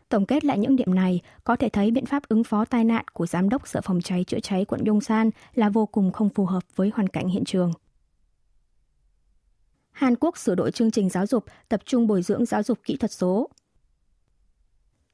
Tổng 0.10 0.26
kết 0.26 0.46
lại 0.46 0.58
những 0.58 0.76
điểm 0.76 0.96
này, 0.96 1.22
có 1.44 1.56
thể 1.56 1.70
thấy 1.70 1.92
biện 1.92 2.06
pháp 2.06 2.24
ứng 2.30 2.44
phó 2.44 2.66
tai 2.66 2.84
nạn 2.84 3.06
của 3.14 3.26
Giám 3.26 3.50
đốc 3.50 3.68
Sở 3.68 3.82
Phòng 3.82 4.02
cháy 4.02 4.24
chữa 4.24 4.40
cháy 4.40 4.66
quận 4.66 4.86
Yongsan 4.86 5.30
là 5.56 5.70
vô 5.70 5.86
cùng 5.86 6.12
không 6.12 6.30
phù 6.30 6.46
hợp 6.46 6.64
với 6.76 6.92
hoàn 6.94 7.10
cảnh 7.10 7.28
hiện 7.28 7.44
trường. 7.46 7.72
Hàn 9.98 10.16
Quốc 10.20 10.38
sửa 10.38 10.56
đổi 10.56 10.72
chương 10.72 10.92
trình 10.92 11.10
giáo 11.10 11.26
dục, 11.26 11.46
tập 11.70 11.82
trung 11.86 12.08
bồi 12.08 12.22
dưỡng 12.22 12.46
giáo 12.46 12.64
dục 12.64 12.80
kỹ 12.84 12.98
thuật 12.98 13.12
số. 13.12 13.50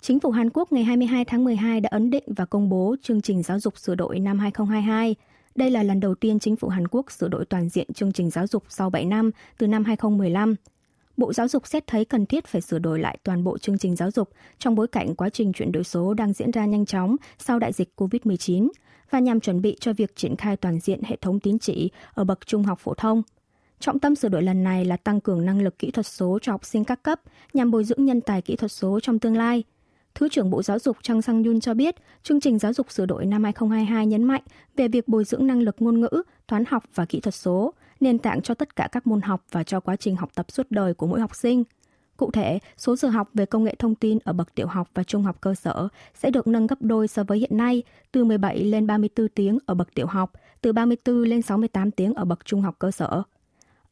Chính 0.02 0.20
phủ 0.20 0.32
Hàn 0.32 0.50
Quốc 0.50 0.72
ngày 0.72 0.84
22 0.84 1.26
tháng 1.26 1.44
12 1.44 1.82
đã 1.82 1.90
ấn 1.92 2.10
định 2.10 2.24
và 2.28 2.46
công 2.46 2.70
bố 2.70 2.96
chương 3.02 3.22
trình 3.22 3.44
giáo 3.44 3.60
dục 3.60 3.78
sửa 3.78 3.96
đổi 3.96 4.20
năm 4.20 4.40
2022. 4.40 5.16
Đây 5.56 5.70
là 5.70 5.84
lần 5.84 6.00
đầu 6.00 6.16
tiên 6.16 6.40
chính 6.40 6.56
phủ 6.56 6.68
Hàn 6.68 6.88
Quốc 6.88 7.12
sửa 7.12 7.28
đổi 7.28 7.46
toàn 7.46 7.70
diện 7.70 7.94
chương 7.94 8.12
trình 8.12 8.30
giáo 8.30 8.48
dục 8.48 8.64
sau 8.70 8.90
7 8.90 9.06
năm, 9.06 9.32
từ 9.58 9.68
năm 9.68 9.86
2015. 9.86 10.56
Bộ 11.18 11.34
Giáo 11.34 11.48
dục 11.48 11.68
xét 11.68 11.88
thấy 11.88 12.06
cần 12.06 12.26
thiết 12.26 12.48
phải 12.48 12.62
sửa 12.62 12.80
đổi 12.80 13.00
lại 13.00 13.18
toàn 13.24 13.44
bộ 13.44 13.58
chương 13.58 13.78
trình 13.78 13.96
giáo 13.96 14.12
dục 14.12 14.30
trong 14.60 14.76
bối 14.76 14.88
cảnh 14.88 15.16
quá 15.16 15.30
trình 15.30 15.54
chuyển 15.54 15.72
đổi 15.72 15.84
số 15.84 16.14
đang 16.14 16.34
diễn 16.34 16.52
ra 16.52 16.66
nhanh 16.66 16.86
chóng 16.86 17.16
sau 17.38 17.60
đại 17.60 17.74
dịch 17.74 17.94
COVID-19 17.98 18.70
và 19.10 19.20
nhằm 19.20 19.40
chuẩn 19.40 19.62
bị 19.62 19.78
cho 19.80 19.94
việc 19.94 20.16
triển 20.16 20.36
khai 20.36 20.58
toàn 20.58 20.80
diện 20.80 21.02
hệ 21.04 21.16
thống 21.22 21.40
tín 21.40 21.60
chỉ 21.60 21.92
ở 22.14 22.24
bậc 22.24 22.48
trung 22.48 22.64
học 22.64 22.80
phổ 22.80 22.94
thông– 22.94 23.22
Trọng 23.84 24.00
tâm 24.00 24.16
sửa 24.16 24.30
đổi 24.30 24.44
lần 24.44 24.64
này 24.64 24.86
là 24.86 24.98
tăng 24.98 25.22
cường 25.22 25.46
năng 25.46 25.62
lực 25.62 25.80
kỹ 25.80 25.92
thuật 25.92 26.06
số 26.06 26.40
cho 26.42 26.52
học 26.52 26.66
sinh 26.66 26.84
các 26.84 27.04
cấp 27.04 27.22
nhằm 27.54 27.72
bồi 27.72 27.84
dưỡng 27.84 28.06
nhân 28.06 28.22
tài 28.22 28.42
kỹ 28.42 28.56
thuật 28.56 28.72
số 28.72 29.00
trong 29.00 29.20
tương 29.20 29.38
lai. 29.38 29.64
Thứ 30.16 30.30
trưởng 30.30 30.50
Bộ 30.50 30.64
Giáo 30.64 30.80
dục 30.80 30.98
Trang 31.02 31.22
Sang 31.22 31.44
Yun 31.44 31.60
cho 31.60 31.74
biết, 31.74 31.96
chương 32.24 32.40
trình 32.40 32.60
giáo 32.60 32.74
dục 32.74 32.92
sửa 32.92 33.06
đổi 33.06 33.26
năm 33.26 33.44
2022 33.44 34.08
nhấn 34.08 34.24
mạnh 34.24 34.42
về 34.76 34.88
việc 34.88 35.08
bồi 35.08 35.24
dưỡng 35.24 35.48
năng 35.48 35.62
lực 35.62 35.76
ngôn 35.80 36.02
ngữ, 36.02 36.24
toán 36.48 36.64
học 36.68 36.84
và 36.96 37.06
kỹ 37.06 37.20
thuật 37.20 37.36
số, 37.36 37.74
nền 38.00 38.20
tảng 38.20 38.42
cho 38.42 38.54
tất 38.54 38.76
cả 38.76 38.88
các 38.92 39.08
môn 39.08 39.22
học 39.22 39.46
và 39.52 39.64
cho 39.64 39.80
quá 39.80 39.96
trình 39.96 40.16
học 40.16 40.30
tập 40.36 40.46
suốt 40.52 40.68
đời 40.70 40.94
của 40.94 41.08
mỗi 41.08 41.20
học 41.20 41.36
sinh. 41.36 41.64
Cụ 42.18 42.32
thể, 42.32 42.60
số 42.78 42.96
giờ 42.96 43.10
học 43.10 43.30
về 43.34 43.46
công 43.46 43.64
nghệ 43.64 43.76
thông 43.80 43.96
tin 43.96 44.18
ở 44.24 44.34
bậc 44.34 44.56
tiểu 44.56 44.68
học 44.68 44.90
và 44.94 45.04
trung 45.04 45.24
học 45.24 45.38
cơ 45.42 45.56
sở 45.56 45.88
sẽ 46.16 46.30
được 46.30 46.48
nâng 46.48 46.68
gấp 46.68 46.82
đôi 46.82 47.08
so 47.08 47.24
với 47.24 47.40
hiện 47.40 47.58
nay, 47.58 47.84
từ 48.12 48.24
17 48.24 48.64
lên 48.64 48.88
34 48.88 49.28
tiếng 49.28 49.58
ở 49.66 49.74
bậc 49.74 49.94
tiểu 49.94 50.08
học, 50.08 50.32
từ 50.62 50.74
34 50.74 51.22
lên 51.22 51.42
68 51.42 51.92
tiếng 51.92 52.14
ở 52.14 52.26
bậc 52.26 52.46
trung 52.46 52.62
học 52.62 52.76
cơ 52.80 52.92
sở. 52.92 53.24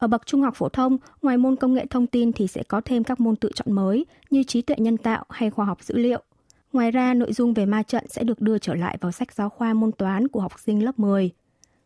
Ở 0.02 0.08
bậc 0.08 0.26
trung 0.26 0.42
học 0.42 0.54
phổ 0.56 0.68
thông, 0.68 0.98
ngoài 1.22 1.36
môn 1.36 1.56
công 1.56 1.74
nghệ 1.74 1.86
thông 1.86 2.06
tin 2.06 2.32
thì 2.32 2.46
sẽ 2.46 2.62
có 2.62 2.80
thêm 2.84 3.04
các 3.04 3.20
môn 3.20 3.36
tự 3.36 3.50
chọn 3.54 3.72
mới 3.72 4.06
như 4.30 4.42
trí 4.42 4.62
tuệ 4.62 4.76
nhân 4.78 4.96
tạo 4.96 5.24
hay 5.30 5.50
khoa 5.50 5.64
học 5.64 5.82
dữ 5.82 5.96
liệu. 5.96 6.22
Ngoài 6.72 6.90
ra, 6.90 7.14
nội 7.14 7.32
dung 7.32 7.54
về 7.54 7.66
ma 7.66 7.82
trận 7.82 8.04
sẽ 8.08 8.24
được 8.24 8.40
đưa 8.40 8.58
trở 8.58 8.74
lại 8.74 8.98
vào 9.00 9.12
sách 9.12 9.32
giáo 9.32 9.48
khoa 9.48 9.74
môn 9.74 9.92
toán 9.92 10.28
của 10.28 10.40
học 10.40 10.52
sinh 10.64 10.84
lớp 10.84 10.98
10. 10.98 11.30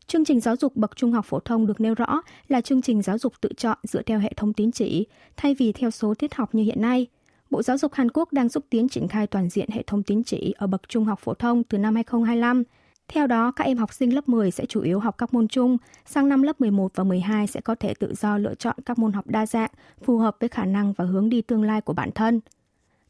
Chương 0.06 0.24
trình 0.24 0.40
giáo 0.40 0.56
dục 0.56 0.76
bậc 0.76 0.96
trung 0.96 1.12
học 1.12 1.24
phổ 1.24 1.40
thông 1.40 1.66
được 1.66 1.80
nêu 1.80 1.94
rõ 1.94 2.20
là 2.48 2.60
chương 2.60 2.82
trình 2.82 3.02
giáo 3.02 3.18
dục 3.18 3.32
tự 3.40 3.48
chọn 3.56 3.78
dựa 3.82 4.02
theo 4.02 4.18
hệ 4.18 4.32
thống 4.36 4.52
tín 4.52 4.72
chỉ, 4.72 5.06
thay 5.36 5.54
vì 5.54 5.72
theo 5.72 5.90
số 5.90 6.14
tiết 6.14 6.34
học 6.34 6.54
như 6.54 6.62
hiện 6.62 6.82
nay. 6.82 7.06
Bộ 7.50 7.62
Giáo 7.62 7.78
dục 7.78 7.92
Hàn 7.94 8.10
Quốc 8.10 8.32
đang 8.32 8.48
xúc 8.48 8.64
tiến 8.70 8.88
triển 8.88 9.08
khai 9.08 9.26
toàn 9.26 9.48
diện 9.48 9.68
hệ 9.70 9.82
thống 9.82 10.02
tín 10.02 10.22
chỉ 10.24 10.54
ở 10.58 10.66
bậc 10.66 10.88
trung 10.88 11.04
học 11.04 11.18
phổ 11.22 11.34
thông 11.34 11.64
từ 11.64 11.78
năm 11.78 11.94
2025 11.94 12.62
theo 13.08 13.26
đó, 13.26 13.50
các 13.50 13.64
em 13.64 13.78
học 13.78 13.92
sinh 13.92 14.14
lớp 14.14 14.28
10 14.28 14.50
sẽ 14.50 14.66
chủ 14.66 14.80
yếu 14.82 15.00
học 15.00 15.18
các 15.18 15.34
môn 15.34 15.48
chung, 15.48 15.76
sang 16.06 16.28
năm 16.28 16.42
lớp 16.42 16.60
11 16.60 16.92
và 16.94 17.04
12 17.04 17.46
sẽ 17.46 17.60
có 17.60 17.74
thể 17.74 17.94
tự 17.94 18.14
do 18.14 18.38
lựa 18.38 18.54
chọn 18.54 18.76
các 18.86 18.98
môn 18.98 19.12
học 19.12 19.26
đa 19.26 19.46
dạng, 19.46 19.70
phù 20.04 20.18
hợp 20.18 20.36
với 20.40 20.48
khả 20.48 20.64
năng 20.64 20.92
và 20.92 21.04
hướng 21.04 21.28
đi 21.28 21.42
tương 21.42 21.62
lai 21.62 21.80
của 21.80 21.92
bản 21.92 22.10
thân. 22.14 22.40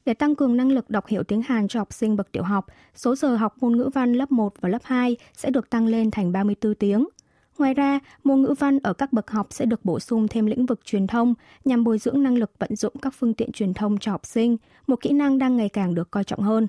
Để 0.04 0.14
tăng 0.14 0.34
cường 0.34 0.56
năng 0.56 0.72
lực 0.72 0.90
đọc 0.90 1.06
hiểu 1.06 1.22
tiếng 1.22 1.42
Hàn 1.42 1.68
cho 1.68 1.80
học 1.80 1.92
sinh 1.92 2.16
bậc 2.16 2.32
tiểu 2.32 2.42
học, 2.42 2.66
số 2.94 3.16
giờ 3.16 3.36
học 3.36 3.54
môn 3.60 3.76
ngữ 3.76 3.90
văn 3.94 4.12
lớp 4.12 4.32
1 4.32 4.54
và 4.60 4.68
lớp 4.68 4.82
2 4.84 5.16
sẽ 5.36 5.50
được 5.50 5.70
tăng 5.70 5.86
lên 5.86 6.10
thành 6.10 6.32
34 6.32 6.74
tiếng. 6.74 7.06
Ngoài 7.58 7.74
ra, 7.74 8.00
môn 8.24 8.42
ngữ 8.42 8.54
văn 8.58 8.78
ở 8.82 8.92
các 8.92 9.12
bậc 9.12 9.30
học 9.30 9.46
sẽ 9.50 9.64
được 9.64 9.84
bổ 9.84 10.00
sung 10.00 10.28
thêm 10.28 10.46
lĩnh 10.46 10.66
vực 10.66 10.80
truyền 10.84 11.06
thông 11.06 11.34
nhằm 11.64 11.84
bồi 11.84 11.98
dưỡng 11.98 12.22
năng 12.22 12.38
lực 12.38 12.50
vận 12.58 12.76
dụng 12.76 12.94
các 13.02 13.14
phương 13.18 13.34
tiện 13.34 13.52
truyền 13.52 13.74
thông 13.74 13.98
cho 13.98 14.12
học 14.12 14.26
sinh, 14.26 14.56
một 14.86 15.00
kỹ 15.00 15.12
năng 15.12 15.38
đang 15.38 15.56
ngày 15.56 15.68
càng 15.68 15.94
được 15.94 16.10
coi 16.10 16.24
trọng 16.24 16.40
hơn. 16.40 16.66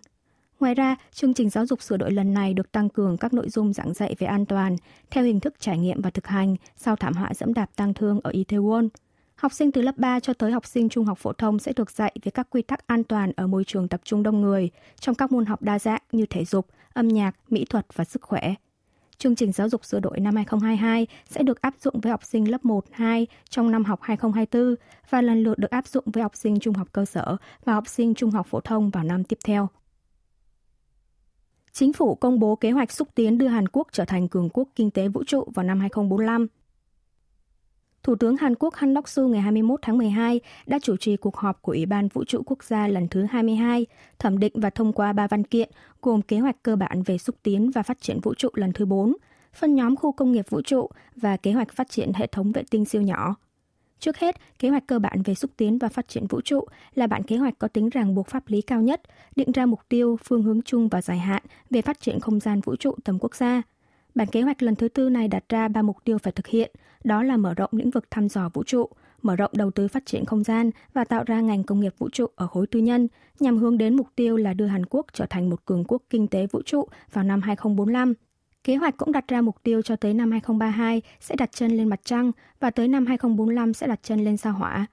Ngoài 0.59 0.73
ra, 0.73 0.95
chương 1.11 1.33
trình 1.33 1.49
giáo 1.49 1.65
dục 1.65 1.81
sửa 1.81 1.97
đổi 1.97 2.11
lần 2.11 2.33
này 2.33 2.53
được 2.53 2.71
tăng 2.71 2.89
cường 2.89 3.17
các 3.17 3.33
nội 3.33 3.49
dung 3.49 3.73
giảng 3.73 3.93
dạy 3.93 4.15
về 4.19 4.27
an 4.27 4.45
toàn 4.45 4.75
theo 5.11 5.23
hình 5.23 5.39
thức 5.39 5.53
trải 5.59 5.77
nghiệm 5.77 6.01
và 6.01 6.09
thực 6.09 6.27
hành 6.27 6.55
sau 6.75 6.95
thảm 6.95 7.13
họa 7.13 7.33
dẫm 7.33 7.53
đạp 7.53 7.69
tang 7.75 7.93
thương 7.93 8.19
ở 8.23 8.31
Itaewon. 8.31 8.89
Học 9.35 9.53
sinh 9.53 9.71
từ 9.71 9.81
lớp 9.81 9.97
3 9.97 10.19
cho 10.19 10.33
tới 10.33 10.51
học 10.51 10.65
sinh 10.65 10.89
trung 10.89 11.05
học 11.05 11.17
phổ 11.17 11.33
thông 11.33 11.59
sẽ 11.59 11.73
được 11.75 11.91
dạy 11.91 12.15
về 12.23 12.31
các 12.31 12.47
quy 12.49 12.61
tắc 12.61 12.87
an 12.87 13.03
toàn 13.03 13.31
ở 13.35 13.47
môi 13.47 13.63
trường 13.63 13.87
tập 13.87 14.01
trung 14.03 14.23
đông 14.23 14.41
người 14.41 14.69
trong 14.99 15.15
các 15.15 15.31
môn 15.31 15.45
học 15.45 15.61
đa 15.61 15.79
dạng 15.79 16.01
như 16.11 16.25
thể 16.25 16.45
dục, 16.45 16.67
âm 16.93 17.07
nhạc, 17.07 17.35
mỹ 17.49 17.65
thuật 17.69 17.85
và 17.95 18.03
sức 18.03 18.21
khỏe. 18.21 18.53
Chương 19.17 19.35
trình 19.35 19.51
giáo 19.51 19.69
dục 19.69 19.85
sửa 19.85 19.99
đổi 19.99 20.19
năm 20.19 20.35
2022 20.35 21.07
sẽ 21.29 21.43
được 21.43 21.61
áp 21.61 21.73
dụng 21.79 21.99
với 21.99 22.11
học 22.11 22.23
sinh 22.23 22.51
lớp 22.51 22.65
1, 22.65 22.85
2 22.91 23.27
trong 23.49 23.71
năm 23.71 23.85
học 23.85 23.99
2024 24.01 24.75
và 25.09 25.21
lần 25.21 25.43
lượt 25.43 25.57
được 25.57 25.71
áp 25.71 25.87
dụng 25.87 26.05
với 26.13 26.23
học 26.23 26.35
sinh 26.35 26.59
trung 26.59 26.73
học 26.73 26.87
cơ 26.91 27.05
sở 27.05 27.37
và 27.65 27.73
học 27.73 27.87
sinh 27.87 28.13
trung 28.13 28.31
học 28.31 28.47
phổ 28.49 28.59
thông 28.59 28.89
vào 28.89 29.03
năm 29.03 29.23
tiếp 29.23 29.37
theo. 29.45 29.69
Chính 31.79 31.93
phủ 31.93 32.15
công 32.15 32.39
bố 32.39 32.55
kế 32.55 32.71
hoạch 32.71 32.91
xúc 32.91 33.07
tiến 33.15 33.37
đưa 33.37 33.47
Hàn 33.47 33.67
Quốc 33.67 33.87
trở 33.91 34.05
thành 34.05 34.27
cường 34.27 34.49
quốc 34.49 34.67
kinh 34.75 34.91
tế 34.91 35.07
vũ 35.07 35.23
trụ 35.23 35.47
vào 35.55 35.63
năm 35.63 35.79
2045. 35.79 36.47
Thủ 38.03 38.15
tướng 38.15 38.37
Hàn 38.37 38.55
Quốc 38.55 38.75
Han 38.75 38.93
Đốc-su 38.93 39.27
ngày 39.27 39.41
21 39.41 39.79
tháng 39.83 39.97
12 39.97 40.39
đã 40.65 40.79
chủ 40.79 40.97
trì 40.97 41.17
cuộc 41.17 41.37
họp 41.37 41.61
của 41.61 41.71
Ủy 41.71 41.85
ban 41.85 42.07
Vũ 42.07 42.23
trụ 42.23 42.41
Quốc 42.45 42.63
gia 42.63 42.87
lần 42.87 43.07
thứ 43.07 43.23
22, 43.23 43.85
thẩm 44.19 44.37
định 44.39 44.53
và 44.55 44.69
thông 44.69 44.93
qua 44.93 45.13
ba 45.13 45.27
văn 45.27 45.43
kiện 45.43 45.69
gồm 46.01 46.21
kế 46.21 46.39
hoạch 46.39 46.63
cơ 46.63 46.75
bản 46.75 47.03
về 47.03 47.17
xúc 47.17 47.35
tiến 47.43 47.71
và 47.71 47.83
phát 47.83 48.01
triển 48.01 48.19
vũ 48.23 48.33
trụ 48.33 48.49
lần 48.53 48.73
thứ 48.73 48.85
4, 48.85 49.13
phân 49.53 49.75
nhóm 49.75 49.95
khu 49.95 50.11
công 50.11 50.31
nghiệp 50.31 50.45
vũ 50.49 50.61
trụ 50.61 50.89
và 51.15 51.37
kế 51.37 51.51
hoạch 51.51 51.71
phát 51.71 51.89
triển 51.89 52.13
hệ 52.13 52.27
thống 52.27 52.51
vệ 52.51 52.63
tinh 52.69 52.85
siêu 52.85 53.01
nhỏ. 53.01 53.35
Trước 53.99 54.17
hết, 54.17 54.35
kế 54.59 54.69
hoạch 54.69 54.87
cơ 54.87 54.99
bản 54.99 55.21
về 55.25 55.35
xúc 55.35 55.51
tiến 55.57 55.77
và 55.77 55.89
phát 55.89 56.07
triển 56.07 56.27
vũ 56.27 56.41
trụ 56.41 56.65
là 56.95 57.07
bản 57.07 57.23
kế 57.23 57.37
hoạch 57.37 57.59
có 57.59 57.67
tính 57.67 57.89
ràng 57.89 58.15
buộc 58.15 58.27
pháp 58.27 58.43
lý 58.47 58.61
cao 58.61 58.81
nhất, 58.81 59.01
định 59.35 59.51
ra 59.51 59.65
mục 59.65 59.79
tiêu, 59.89 60.17
phương 60.23 60.43
hướng 60.43 60.61
chung 60.61 60.87
và 60.89 61.01
dài 61.01 61.17
hạn 61.17 61.43
về 61.69 61.81
phát 61.81 61.99
triển 61.99 62.19
không 62.19 62.39
gian 62.39 62.61
vũ 62.61 62.75
trụ 62.75 62.95
tầm 63.03 63.19
quốc 63.19 63.35
gia. 63.35 63.61
Bản 64.15 64.27
kế 64.27 64.41
hoạch 64.41 64.61
lần 64.61 64.75
thứ 64.75 64.87
tư 64.87 65.09
này 65.09 65.27
đặt 65.27 65.43
ra 65.49 65.67
ba 65.67 65.81
mục 65.81 65.97
tiêu 66.03 66.17
phải 66.17 66.33
thực 66.33 66.47
hiện, 66.47 66.71
đó 67.03 67.23
là 67.23 67.37
mở 67.37 67.53
rộng 67.53 67.69
lĩnh 67.73 67.89
vực 67.89 68.11
thăm 68.11 68.29
dò 68.29 68.49
vũ 68.53 68.63
trụ, 68.63 68.89
mở 69.21 69.35
rộng 69.35 69.51
đầu 69.53 69.71
tư 69.71 69.87
phát 69.87 70.05
triển 70.05 70.25
không 70.25 70.43
gian 70.43 70.71
và 70.93 71.03
tạo 71.03 71.23
ra 71.23 71.41
ngành 71.41 71.63
công 71.63 71.79
nghiệp 71.79 71.93
vũ 71.97 72.09
trụ 72.09 72.25
ở 72.35 72.47
khối 72.47 72.67
tư 72.67 72.79
nhân, 72.79 73.07
nhằm 73.39 73.57
hướng 73.57 73.77
đến 73.77 73.95
mục 73.95 74.07
tiêu 74.15 74.37
là 74.37 74.53
đưa 74.53 74.65
Hàn 74.65 74.85
Quốc 74.85 75.05
trở 75.13 75.25
thành 75.25 75.49
một 75.49 75.65
cường 75.65 75.83
quốc 75.87 76.01
kinh 76.09 76.27
tế 76.27 76.47
vũ 76.47 76.61
trụ 76.65 76.87
vào 77.13 77.23
năm 77.23 77.41
2045. 77.41 78.13
Kế 78.67 78.75
hoạch 78.75 78.97
cũng 78.97 79.11
đặt 79.11 79.27
ra 79.27 79.41
mục 79.41 79.63
tiêu 79.63 79.81
cho 79.81 79.95
tới 79.95 80.13
năm 80.13 80.31
2032 80.31 81.01
sẽ 81.19 81.35
đặt 81.35 81.51
chân 81.51 81.77
lên 81.77 81.87
mặt 81.87 81.99
trăng 82.03 82.31
và 82.59 82.69
tới 82.69 82.87
năm 82.87 83.05
2045 83.05 83.73
sẽ 83.73 83.87
đặt 83.87 83.99
chân 84.03 84.25
lên 84.25 84.37
sao 84.37 84.53
hỏa. 84.53 84.85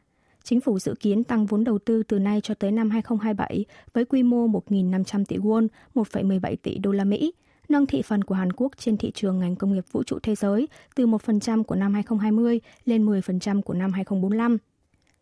Chính 0.42 0.60
phủ 0.60 0.78
dự 0.78 0.94
kiến 1.00 1.24
tăng 1.24 1.46
vốn 1.46 1.64
đầu 1.64 1.78
tư 1.78 2.02
từ 2.02 2.18
nay 2.18 2.40
cho 2.40 2.54
tới 2.54 2.72
năm 2.72 2.90
2027 2.90 3.64
với 3.92 4.04
quy 4.04 4.22
mô 4.22 4.48
1.500 4.48 5.24
tỷ 5.24 5.36
won, 5.36 5.68
1,17 5.94 6.56
tỷ 6.62 6.78
đô 6.78 6.92
la 6.92 7.04
Mỹ, 7.04 7.32
nâng 7.68 7.86
thị 7.86 8.02
phần 8.02 8.24
của 8.24 8.34
Hàn 8.34 8.52
Quốc 8.52 8.72
trên 8.78 8.96
thị 8.96 9.10
trường 9.14 9.38
ngành 9.38 9.56
công 9.56 9.72
nghiệp 9.74 9.84
vũ 9.92 10.02
trụ 10.02 10.18
thế 10.22 10.34
giới 10.34 10.68
từ 10.94 11.06
1% 11.06 11.62
của 11.62 11.74
năm 11.74 11.94
2020 11.94 12.60
lên 12.84 13.06
10% 13.06 13.62
của 13.62 13.74
năm 13.74 13.92
2045. 13.92 14.58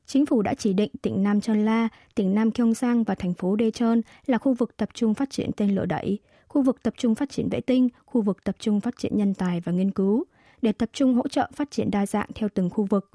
Chính 0.06 0.26
phủ 0.26 0.42
đã 0.42 0.54
chỉ 0.54 0.72
định 0.72 0.90
tỉnh 1.02 1.22
Nam 1.22 1.40
Chon 1.40 1.64
La, 1.64 1.88
tỉnh 2.14 2.34
Nam 2.34 2.50
Gyeongsang 2.54 3.04
và 3.04 3.14
thành 3.14 3.34
phố 3.34 3.56
Daejeon 3.56 4.00
là 4.26 4.38
khu 4.38 4.54
vực 4.54 4.76
tập 4.76 4.88
trung 4.94 5.14
phát 5.14 5.30
triển 5.30 5.50
tên 5.56 5.74
lửa 5.74 5.86
đẩy, 5.86 6.18
khu 6.52 6.62
vực 6.62 6.82
tập 6.82 6.94
trung 6.96 7.14
phát 7.14 7.30
triển 7.30 7.48
vệ 7.48 7.60
tinh, 7.60 7.88
khu 8.06 8.22
vực 8.22 8.44
tập 8.44 8.56
trung 8.58 8.80
phát 8.80 8.98
triển 8.98 9.16
nhân 9.16 9.34
tài 9.34 9.60
và 9.60 9.72
nghiên 9.72 9.90
cứu, 9.90 10.24
để 10.62 10.72
tập 10.72 10.88
trung 10.92 11.14
hỗ 11.14 11.28
trợ 11.28 11.50
phát 11.54 11.70
triển 11.70 11.90
đa 11.90 12.06
dạng 12.06 12.28
theo 12.34 12.48
từng 12.54 12.70
khu 12.70 12.84
vực. 12.84 13.10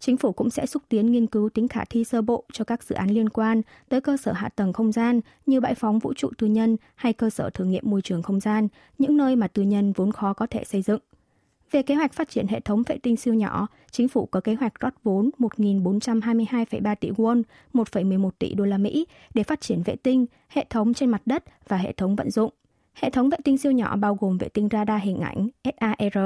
Chính 0.00 0.16
phủ 0.16 0.32
cũng 0.32 0.50
sẽ 0.50 0.66
xúc 0.66 0.82
tiến 0.88 1.12
nghiên 1.12 1.26
cứu 1.26 1.48
tính 1.48 1.68
khả 1.68 1.84
thi 1.84 2.04
sơ 2.04 2.22
bộ 2.22 2.44
cho 2.52 2.64
các 2.64 2.82
dự 2.82 2.94
án 2.94 3.10
liên 3.10 3.28
quan 3.28 3.62
tới 3.88 4.00
cơ 4.00 4.16
sở 4.16 4.32
hạ 4.32 4.48
tầng 4.48 4.72
không 4.72 4.92
gian 4.92 5.20
như 5.46 5.60
bãi 5.60 5.74
phóng 5.74 5.98
vũ 5.98 6.14
trụ 6.14 6.30
tư 6.38 6.46
nhân 6.46 6.76
hay 6.94 7.12
cơ 7.12 7.30
sở 7.30 7.50
thử 7.50 7.64
nghiệm 7.64 7.84
môi 7.86 8.02
trường 8.02 8.22
không 8.22 8.40
gian, 8.40 8.68
những 8.98 9.16
nơi 9.16 9.36
mà 9.36 9.48
tư 9.48 9.62
nhân 9.62 9.92
vốn 9.92 10.12
khó 10.12 10.32
có 10.32 10.46
thể 10.46 10.64
xây 10.64 10.82
dựng. 10.82 11.00
Về 11.70 11.82
kế 11.82 11.94
hoạch 11.94 12.12
phát 12.12 12.30
triển 12.30 12.46
hệ 12.46 12.60
thống 12.60 12.82
vệ 12.86 12.98
tinh 13.02 13.16
siêu 13.16 13.34
nhỏ, 13.34 13.66
chính 13.90 14.08
phủ 14.08 14.26
có 14.26 14.40
kế 14.40 14.54
hoạch 14.54 14.80
rót 14.80 14.94
vốn 15.02 15.30
1.422,3 15.38 16.94
tỷ 17.00 17.10
won, 17.10 17.42
1,11 17.74 18.30
tỷ 18.38 18.54
đô 18.54 18.64
la 18.64 18.78
Mỹ 18.78 19.06
để 19.34 19.42
phát 19.42 19.60
triển 19.60 19.82
vệ 19.82 19.96
tinh, 19.96 20.26
hệ 20.48 20.66
thống 20.70 20.94
trên 20.94 21.10
mặt 21.10 21.22
đất 21.26 21.44
và 21.68 21.76
hệ 21.76 21.92
thống 21.92 22.16
vận 22.16 22.30
dụng. 22.30 22.52
Hệ 23.00 23.10
thống 23.10 23.30
vệ 23.30 23.38
tinh 23.44 23.58
siêu 23.58 23.72
nhỏ 23.72 23.96
bao 23.96 24.14
gồm 24.20 24.38
vệ 24.38 24.48
tinh 24.48 24.68
radar 24.72 25.02
hình 25.02 25.20
ảnh 25.20 25.48
SAR 25.64 26.18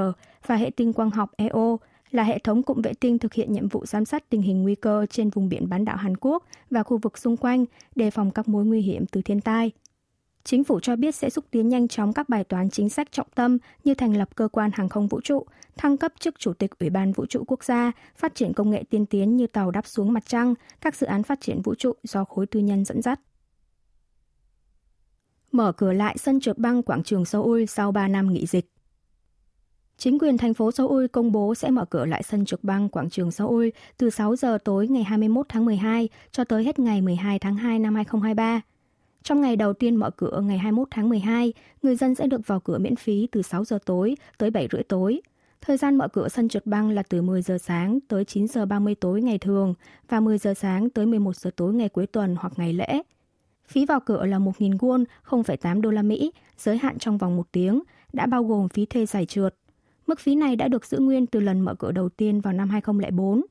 và 0.46 0.56
hệ 0.56 0.70
tinh 0.76 0.92
quang 0.92 1.10
học 1.10 1.30
EO 1.36 1.78
là 2.10 2.22
hệ 2.22 2.38
thống 2.38 2.62
cụm 2.62 2.82
vệ 2.82 2.92
tinh 3.00 3.18
thực 3.18 3.34
hiện 3.34 3.52
nhiệm 3.52 3.68
vụ 3.68 3.86
giám 3.86 4.04
sát 4.04 4.30
tình 4.30 4.42
hình 4.42 4.62
nguy 4.62 4.74
cơ 4.74 5.06
trên 5.10 5.30
vùng 5.30 5.48
biển 5.48 5.68
bán 5.68 5.84
đảo 5.84 5.96
Hàn 5.96 6.16
Quốc 6.16 6.44
và 6.70 6.82
khu 6.82 6.98
vực 6.98 7.18
xung 7.18 7.36
quanh, 7.36 7.64
đề 7.94 8.10
phòng 8.10 8.30
các 8.30 8.48
mối 8.48 8.64
nguy 8.64 8.80
hiểm 8.80 9.06
từ 9.06 9.22
thiên 9.22 9.40
tai. 9.40 9.70
Chính 10.44 10.64
phủ 10.64 10.80
cho 10.80 10.96
biết 10.96 11.14
sẽ 11.14 11.30
xúc 11.30 11.44
tiến 11.50 11.68
nhanh 11.68 11.88
chóng 11.88 12.12
các 12.12 12.28
bài 12.28 12.44
toán 12.44 12.70
chính 12.70 12.88
sách 12.88 13.12
trọng 13.12 13.28
tâm 13.34 13.58
như 13.84 13.94
thành 13.94 14.16
lập 14.16 14.28
cơ 14.36 14.48
quan 14.48 14.70
hàng 14.74 14.88
không 14.88 15.08
vũ 15.08 15.20
trụ, 15.20 15.46
thăng 15.76 15.96
cấp 15.96 16.12
chức 16.20 16.38
chủ 16.38 16.52
tịch 16.52 16.78
Ủy 16.78 16.90
ban 16.90 17.12
Vũ 17.12 17.26
trụ 17.26 17.44
Quốc 17.46 17.64
gia, 17.64 17.92
phát 18.16 18.34
triển 18.34 18.52
công 18.52 18.70
nghệ 18.70 18.84
tiên 18.90 19.06
tiến 19.06 19.36
như 19.36 19.46
tàu 19.46 19.70
đáp 19.70 19.86
xuống 19.86 20.12
mặt 20.12 20.22
trăng, 20.26 20.54
các 20.80 20.96
dự 20.96 21.06
án 21.06 21.22
phát 21.22 21.40
triển 21.40 21.62
vũ 21.62 21.74
trụ 21.74 21.92
do 22.02 22.24
khối 22.24 22.46
tư 22.46 22.60
nhân 22.60 22.84
dẫn 22.84 23.02
dắt. 23.02 23.20
Mở 25.52 25.72
cửa 25.72 25.92
lại 25.92 26.18
sân 26.18 26.40
trượt 26.40 26.58
băng 26.58 26.82
quảng 26.82 27.02
trường 27.02 27.24
Seoul 27.24 27.64
sau 27.64 27.92
3 27.92 28.08
năm 28.08 28.32
nghỉ 28.32 28.46
dịch. 28.46 28.66
Chính 29.96 30.18
quyền 30.18 30.38
thành 30.38 30.54
phố 30.54 30.72
Seoul 30.72 31.06
công 31.06 31.32
bố 31.32 31.54
sẽ 31.54 31.70
mở 31.70 31.84
cửa 31.84 32.06
lại 32.06 32.22
sân 32.22 32.44
trượt 32.44 32.64
băng 32.64 32.88
quảng 32.88 33.10
trường 33.10 33.30
Seoul 33.30 33.68
từ 33.98 34.10
6 34.10 34.36
giờ 34.36 34.58
tối 34.64 34.88
ngày 34.88 35.04
21 35.04 35.46
tháng 35.48 35.64
12 35.64 36.08
cho 36.32 36.44
tới 36.44 36.64
hết 36.64 36.78
ngày 36.78 37.00
12 37.00 37.38
tháng 37.38 37.56
2 37.56 37.78
năm 37.78 37.94
2023. 37.94 38.60
Trong 39.22 39.40
ngày 39.40 39.56
đầu 39.56 39.72
tiên 39.72 39.96
mở 39.96 40.10
cửa 40.10 40.40
ngày 40.40 40.58
21 40.58 40.88
tháng 40.90 41.08
12, 41.08 41.52
người 41.82 41.96
dân 41.96 42.14
sẽ 42.14 42.26
được 42.26 42.46
vào 42.46 42.60
cửa 42.60 42.78
miễn 42.78 42.96
phí 42.96 43.28
từ 43.32 43.42
6 43.42 43.64
giờ 43.64 43.78
tối 43.84 44.16
tới 44.38 44.50
7 44.50 44.68
rưỡi 44.72 44.82
tối. 44.82 45.20
Thời 45.60 45.76
gian 45.76 45.96
mở 45.96 46.08
cửa 46.08 46.28
sân 46.28 46.48
trượt 46.48 46.66
băng 46.66 46.90
là 46.90 47.02
từ 47.02 47.22
10 47.22 47.42
giờ 47.42 47.58
sáng 47.58 47.98
tới 48.08 48.24
9 48.24 48.48
giờ 48.48 48.66
30 48.66 48.94
tối 48.94 49.22
ngày 49.22 49.38
thường 49.38 49.74
và 50.08 50.20
10 50.20 50.38
giờ 50.38 50.54
sáng 50.54 50.90
tới 50.90 51.06
11 51.06 51.36
giờ 51.36 51.50
tối 51.56 51.74
ngày 51.74 51.88
cuối 51.88 52.06
tuần 52.06 52.36
hoặc 52.38 52.52
ngày 52.56 52.72
lễ. 52.72 53.02
Phí 53.72 53.86
vào 53.86 54.00
cửa 54.00 54.26
là 54.26 54.38
1.000 54.38 54.78
won, 54.78 55.04
0,8 55.24 55.80
đô 55.80 55.90
la 55.90 56.02
Mỹ, 56.02 56.32
giới 56.58 56.78
hạn 56.78 56.98
trong 56.98 57.18
vòng 57.18 57.36
một 57.36 57.46
tiếng, 57.52 57.82
đã 58.12 58.26
bao 58.26 58.44
gồm 58.44 58.68
phí 58.68 58.86
thuê 58.86 59.06
giải 59.06 59.26
trượt. 59.26 59.54
Mức 60.06 60.20
phí 60.20 60.34
này 60.34 60.56
đã 60.56 60.68
được 60.68 60.86
giữ 60.86 60.98
nguyên 60.98 61.26
từ 61.26 61.40
lần 61.40 61.60
mở 61.60 61.74
cửa 61.74 61.92
đầu 61.92 62.08
tiên 62.08 62.40
vào 62.40 62.52
năm 62.52 62.70
2004. 62.70 63.42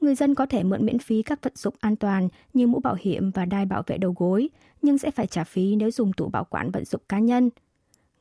Người 0.00 0.14
dân 0.14 0.34
có 0.34 0.46
thể 0.46 0.62
mượn 0.62 0.86
miễn 0.86 0.98
phí 0.98 1.22
các 1.22 1.42
vật 1.42 1.58
dụng 1.58 1.74
an 1.80 1.96
toàn 1.96 2.28
như 2.54 2.66
mũ 2.66 2.80
bảo 2.80 2.96
hiểm 3.00 3.30
và 3.30 3.44
đai 3.44 3.66
bảo 3.66 3.82
vệ 3.86 3.98
đầu 3.98 4.14
gối, 4.18 4.48
nhưng 4.82 4.98
sẽ 4.98 5.10
phải 5.10 5.26
trả 5.26 5.44
phí 5.44 5.76
nếu 5.76 5.90
dùng 5.90 6.12
tủ 6.12 6.28
bảo 6.28 6.44
quản 6.44 6.70
vận 6.70 6.84
dụng 6.84 7.02
cá 7.08 7.18
nhân. 7.18 7.50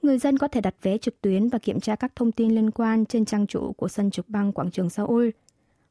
Người 0.01 0.17
dân 0.17 0.37
có 0.37 0.47
thể 0.47 0.61
đặt 0.61 0.75
vé 0.81 0.97
trực 0.97 1.21
tuyến 1.21 1.49
và 1.49 1.59
kiểm 1.59 1.79
tra 1.79 1.95
các 1.95 2.15
thông 2.15 2.31
tin 2.31 2.55
liên 2.55 2.71
quan 2.71 3.05
trên 3.05 3.25
trang 3.25 3.47
chủ 3.47 3.73
của 3.73 3.87
sân 3.87 4.11
trực 4.11 4.29
băng 4.29 4.51
quảng 4.51 4.71
trường 4.71 4.89
Seoul. 4.89 5.29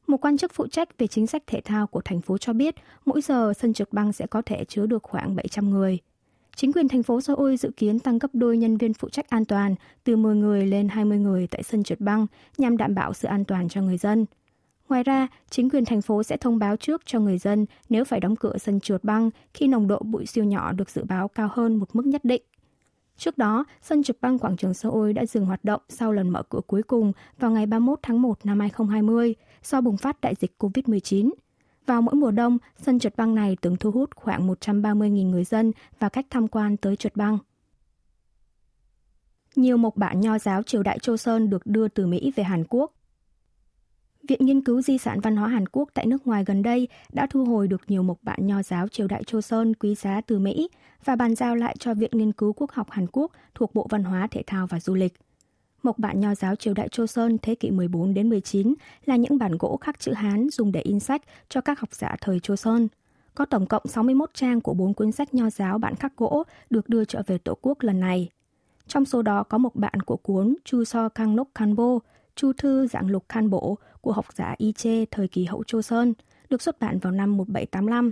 Một 0.09 0.25
quan 0.25 0.37
chức 0.37 0.51
phụ 0.53 0.67
trách 0.67 0.97
về 0.97 1.07
chính 1.07 1.27
sách 1.27 1.43
thể 1.47 1.61
thao 1.61 1.87
của 1.87 2.01
thành 2.05 2.21
phố 2.21 2.37
cho 2.37 2.53
biết 2.53 2.75
mỗi 3.05 3.21
giờ 3.21 3.53
sân 3.59 3.73
trượt 3.73 3.93
băng 3.93 4.13
sẽ 4.13 4.27
có 4.27 4.41
thể 4.41 4.65
chứa 4.65 4.85
được 4.85 5.03
khoảng 5.03 5.35
700 5.35 5.69
người. 5.69 5.97
Chính 6.55 6.73
quyền 6.73 6.87
thành 6.87 7.03
phố 7.03 7.21
Seoul 7.21 7.55
dự 7.55 7.71
kiến 7.77 7.99
tăng 7.99 8.19
gấp 8.19 8.27
đôi 8.33 8.57
nhân 8.57 8.77
viên 8.77 8.93
phụ 8.93 9.09
trách 9.09 9.29
an 9.29 9.45
toàn 9.45 9.75
từ 10.03 10.15
10 10.15 10.35
người 10.35 10.67
lên 10.67 10.89
20 10.89 11.17
người 11.17 11.47
tại 11.47 11.63
sân 11.63 11.83
trượt 11.83 11.99
băng 11.99 12.27
nhằm 12.57 12.77
đảm 12.77 12.95
bảo 12.95 13.13
sự 13.13 13.27
an 13.27 13.45
toàn 13.45 13.69
cho 13.69 13.81
người 13.81 13.97
dân. 13.97 14.25
Ngoài 14.89 15.03
ra, 15.03 15.27
chính 15.49 15.69
quyền 15.69 15.85
thành 15.85 16.01
phố 16.01 16.23
sẽ 16.23 16.37
thông 16.37 16.59
báo 16.59 16.75
trước 16.75 17.01
cho 17.05 17.19
người 17.19 17.37
dân 17.37 17.65
nếu 17.89 18.03
phải 18.03 18.19
đóng 18.19 18.35
cửa 18.35 18.57
sân 18.57 18.79
trượt 18.79 19.03
băng 19.03 19.29
khi 19.53 19.67
nồng 19.67 19.87
độ 19.87 19.99
bụi 19.99 20.25
siêu 20.25 20.43
nhỏ 20.43 20.71
được 20.71 20.89
dự 20.89 21.03
báo 21.03 21.27
cao 21.27 21.49
hơn 21.51 21.75
một 21.75 21.95
mức 21.95 22.05
nhất 22.05 22.25
định. 22.25 22.41
Trước 23.19 23.37
đó, 23.37 23.65
sân 23.81 24.03
trượt 24.03 24.17
băng 24.21 24.39
quảng 24.39 24.57
trường 24.57 24.73
Seoul 24.73 25.13
đã 25.13 25.25
dừng 25.25 25.45
hoạt 25.45 25.63
động 25.63 25.81
sau 25.89 26.11
lần 26.11 26.29
mở 26.29 26.43
cửa 26.43 26.61
cuối 26.67 26.83
cùng 26.83 27.11
vào 27.39 27.51
ngày 27.51 27.65
31 27.65 27.99
tháng 28.01 28.21
1 28.21 28.45
năm 28.45 28.59
2020 28.59 29.35
do 29.63 29.81
bùng 29.81 29.97
phát 29.97 30.21
đại 30.21 30.35
dịch 30.39 30.55
COVID-19. 30.59 31.31
Vào 31.85 32.01
mỗi 32.01 32.15
mùa 32.15 32.31
đông, 32.31 32.57
sân 32.77 32.99
trượt 32.99 33.17
băng 33.17 33.35
này 33.35 33.57
từng 33.61 33.77
thu 33.77 33.91
hút 33.91 34.15
khoảng 34.15 34.47
130.000 34.47 35.29
người 35.29 35.43
dân 35.43 35.71
và 35.99 36.09
khách 36.09 36.25
tham 36.29 36.47
quan 36.47 36.77
tới 36.77 36.95
trượt 36.95 37.15
băng. 37.15 37.37
Nhiều 39.55 39.77
mộc 39.77 39.97
bản 39.97 40.21
nho 40.21 40.39
giáo 40.39 40.63
triều 40.63 40.83
đại 40.83 40.99
Châu 40.99 41.17
Sơn 41.17 41.49
được 41.49 41.65
đưa 41.65 41.87
từ 41.87 42.07
Mỹ 42.07 42.33
về 42.35 42.43
Hàn 42.43 42.63
Quốc. 42.69 42.91
Viện 44.27 44.45
Nghiên 44.45 44.61
cứu 44.61 44.81
Di 44.81 44.97
sản 44.97 45.19
Văn 45.19 45.35
hóa 45.35 45.49
Hàn 45.49 45.67
Quốc 45.67 45.89
tại 45.93 46.05
nước 46.05 46.27
ngoài 46.27 46.43
gần 46.45 46.63
đây 46.63 46.87
đã 47.13 47.27
thu 47.29 47.45
hồi 47.45 47.67
được 47.67 47.81
nhiều 47.87 48.03
mộc 48.03 48.17
bản 48.21 48.47
nho 48.47 48.63
giáo 48.63 48.87
triều 48.87 49.07
đại 49.07 49.23
Châu 49.23 49.41
Sơn 49.41 49.73
quý 49.73 49.95
giá 49.95 50.21
từ 50.21 50.39
Mỹ 50.39 50.69
và 51.05 51.15
bàn 51.15 51.35
giao 51.35 51.55
lại 51.55 51.75
cho 51.79 51.93
Viện 51.93 52.11
Nghiên 52.13 52.31
cứu 52.31 52.53
Quốc 52.53 52.71
học 52.71 52.91
Hàn 52.91 53.07
Quốc 53.11 53.31
thuộc 53.55 53.75
Bộ 53.75 53.87
Văn 53.89 54.03
hóa, 54.03 54.27
Thể 54.31 54.43
thao 54.47 54.67
và 54.67 54.79
Du 54.79 54.93
lịch. 54.93 55.13
Mộc 55.83 55.99
bản 55.99 56.19
nho 56.19 56.35
giáo 56.35 56.55
triều 56.55 56.73
đại 56.73 56.89
Châu 56.89 57.07
Sơn 57.07 57.37
thế 57.41 57.55
kỷ 57.55 57.71
14 57.71 58.13
đến 58.13 58.29
19 58.29 58.73
là 59.05 59.15
những 59.15 59.37
bản 59.37 59.57
gỗ 59.57 59.77
khắc 59.81 59.99
chữ 59.99 60.13
Hán 60.13 60.49
dùng 60.49 60.71
để 60.71 60.81
in 60.81 60.99
sách 60.99 61.21
cho 61.49 61.61
các 61.61 61.79
học 61.79 61.93
giả 61.93 62.15
thời 62.21 62.39
Châu 62.39 62.55
Sơn. 62.55 62.87
Có 63.35 63.45
tổng 63.45 63.65
cộng 63.65 63.83
61 63.85 64.29
trang 64.33 64.61
của 64.61 64.73
bốn 64.73 64.93
cuốn 64.93 65.11
sách 65.11 65.33
nho 65.33 65.49
giáo 65.49 65.77
bản 65.77 65.95
khắc 65.95 66.17
gỗ 66.17 66.43
được 66.69 66.89
đưa 66.89 67.05
trở 67.05 67.21
về 67.27 67.37
Tổ 67.37 67.57
quốc 67.61 67.77
lần 67.81 67.99
này. 67.99 68.29
Trong 68.87 69.05
số 69.05 69.21
đó 69.21 69.43
có 69.43 69.57
một 69.57 69.75
bản 69.75 70.01
của 70.05 70.17
cuốn 70.17 70.55
Chu 70.65 70.83
So 70.83 71.09
Kang 71.09 71.35
Nok 71.35 71.47
Kanbo, 71.55 71.99
Chu 72.35 72.53
Thư 72.53 72.87
Dạng 72.87 73.07
Lục 73.07 73.25
Khan 73.29 73.49
bộ 73.49 73.77
của 74.01 74.11
học 74.11 74.25
giả 74.35 74.55
Y 74.57 74.71
Chê 74.71 75.05
thời 75.05 75.27
kỳ 75.27 75.45
hậu 75.45 75.63
Châu 75.63 75.81
Sơn, 75.81 76.13
được 76.49 76.61
xuất 76.61 76.79
bản 76.79 76.99
vào 76.99 77.13
năm 77.13 77.37
1785. 77.37 78.11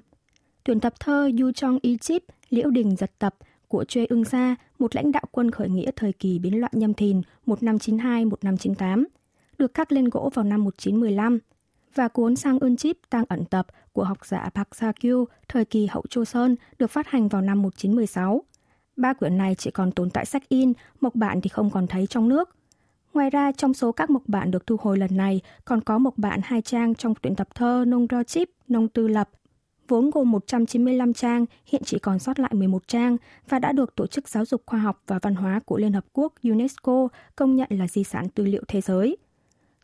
Tuyển 0.64 0.80
tập 0.80 0.94
thơ 1.00 1.30
Yu 1.40 1.52
Chong 1.52 1.80
Y 1.82 1.98
Chip, 1.98 2.24
Liễu 2.50 2.70
Đình 2.70 2.96
Giật 2.96 3.12
Tập 3.20 3.36
của 3.68 3.84
Chê 3.84 4.06
Ưng 4.06 4.26
Sa, 4.26 4.56
một 4.80 4.96
lãnh 4.96 5.12
đạo 5.12 5.24
quân 5.32 5.52
khởi 5.52 5.70
nghĩa 5.70 5.92
thời 5.96 6.14
kỳ 6.14 6.40
biến 6.40 6.60
loạn 6.60 6.72
nhâm 6.76 6.94
thìn 6.94 7.22
1592-1598, 7.46 9.04
được 9.58 9.74
khắc 9.74 9.92
lên 9.92 10.10
gỗ 10.10 10.32
vào 10.34 10.46
năm 10.46 10.64
1915, 10.64 11.40
và 11.96 12.08
cuốn 12.08 12.36
Sang 12.36 12.60
Ưn 12.60 12.78
Chip 12.78 12.98
Tăng 13.10 13.26
ẩn 13.30 13.46
tập 13.46 13.68
của 13.94 14.04
học 14.04 14.26
giả 14.26 14.50
Park 14.56 14.76
Sa 14.76 14.92
Kyu 15.02 15.26
thời 15.48 15.66
kỳ 15.66 15.86
hậu 15.86 16.04
Châu 16.10 16.26
Sơn 16.26 16.56
được 16.80 16.92
phát 16.92 17.08
hành 17.08 17.28
vào 17.28 17.42
năm 17.42 17.62
1916. 17.62 18.44
Ba 18.96 19.14
quyển 19.14 19.38
này 19.38 19.56
chỉ 19.56 19.72
còn 19.72 19.92
tồn 19.92 20.10
tại 20.10 20.26
sách 20.26 20.50
in, 20.50 20.74
mộc 21.02 21.16
bản 21.16 21.42
thì 21.42 21.50
không 21.50 21.70
còn 21.70 21.88
thấy 21.88 22.08
trong 22.08 22.30
nước. 22.30 22.57
Ngoài 23.18 23.30
ra, 23.30 23.52
trong 23.52 23.74
số 23.74 23.92
các 23.92 24.10
mộc 24.10 24.22
bản 24.28 24.52
được 24.52 24.68
thu 24.68 24.78
hồi 24.82 24.98
lần 24.98 25.18
này, 25.18 25.42
còn 25.66 25.82
có 25.82 25.98
mộc 25.98 26.18
bản 26.18 26.40
hai 26.44 26.62
trang 26.62 26.96
trong 26.96 27.14
tuyển 27.22 27.36
tập 27.36 27.48
thơ 27.56 27.84
Nông 27.88 28.08
Ro 28.10 28.24
Chip, 28.24 28.50
Nông 28.68 28.88
Tư 28.88 29.08
Lập 29.08 29.30
vốn 29.88 30.10
gồm 30.10 30.32
195 30.32 31.14
trang, 31.14 31.46
hiện 31.66 31.82
chỉ 31.86 32.00
còn 32.00 32.20
sót 32.20 32.40
lại 32.40 32.52
11 32.54 32.88
trang 32.88 33.18
và 33.50 33.60
đã 33.60 33.72
được 33.72 33.96
Tổ 33.96 34.08
chức 34.08 34.28
Giáo 34.28 34.46
dục 34.46 34.64
Khoa 34.66 34.80
học 34.80 35.04
và 35.08 35.20
Văn 35.22 35.36
hóa 35.36 35.60
của 35.66 35.78
Liên 35.78 35.94
Hợp 35.94 36.06
Quốc 36.14 36.34
UNESCO 36.44 37.08
công 37.36 37.56
nhận 37.56 37.68
là 37.72 37.88
di 37.88 38.04
sản 38.04 38.30
tư 38.30 38.46
liệu 38.46 38.64
thế 38.68 38.82
giới. 38.82 39.18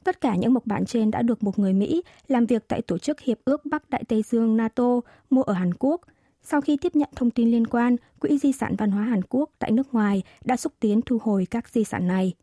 Tất 0.03 0.21
cả 0.21 0.35
những 0.35 0.53
mộc 0.53 0.65
bản 0.65 0.85
trên 0.85 1.11
đã 1.11 1.21
được 1.21 1.43
một 1.43 1.59
người 1.59 1.73
Mỹ 1.73 2.03
làm 2.27 2.45
việc 2.45 2.67
tại 2.67 2.81
Tổ 2.81 2.97
chức 2.97 3.19
Hiệp 3.19 3.37
ước 3.45 3.65
Bắc 3.65 3.89
Đại 3.89 4.03
Tây 4.07 4.23
Dương 4.29 4.57
NATO 4.57 4.99
mua 5.29 5.41
ở 5.41 5.53
Hàn 5.53 5.73
Quốc. 5.79 6.01
Sau 6.43 6.61
khi 6.61 6.77
tiếp 6.77 6.95
nhận 6.95 7.09
thông 7.15 7.31
tin 7.31 7.51
liên 7.51 7.67
quan, 7.67 7.95
Quỹ 8.19 8.37
Di 8.37 8.51
sản 8.51 8.75
Văn 8.77 8.91
hóa 8.91 9.03
Hàn 9.03 9.21
Quốc 9.29 9.49
tại 9.59 9.71
nước 9.71 9.93
ngoài 9.93 10.23
đã 10.45 10.57
xúc 10.57 10.73
tiến 10.79 11.01
thu 11.01 11.17
hồi 11.23 11.47
các 11.51 11.69
di 11.69 11.83
sản 11.83 12.07
này. 12.07 12.33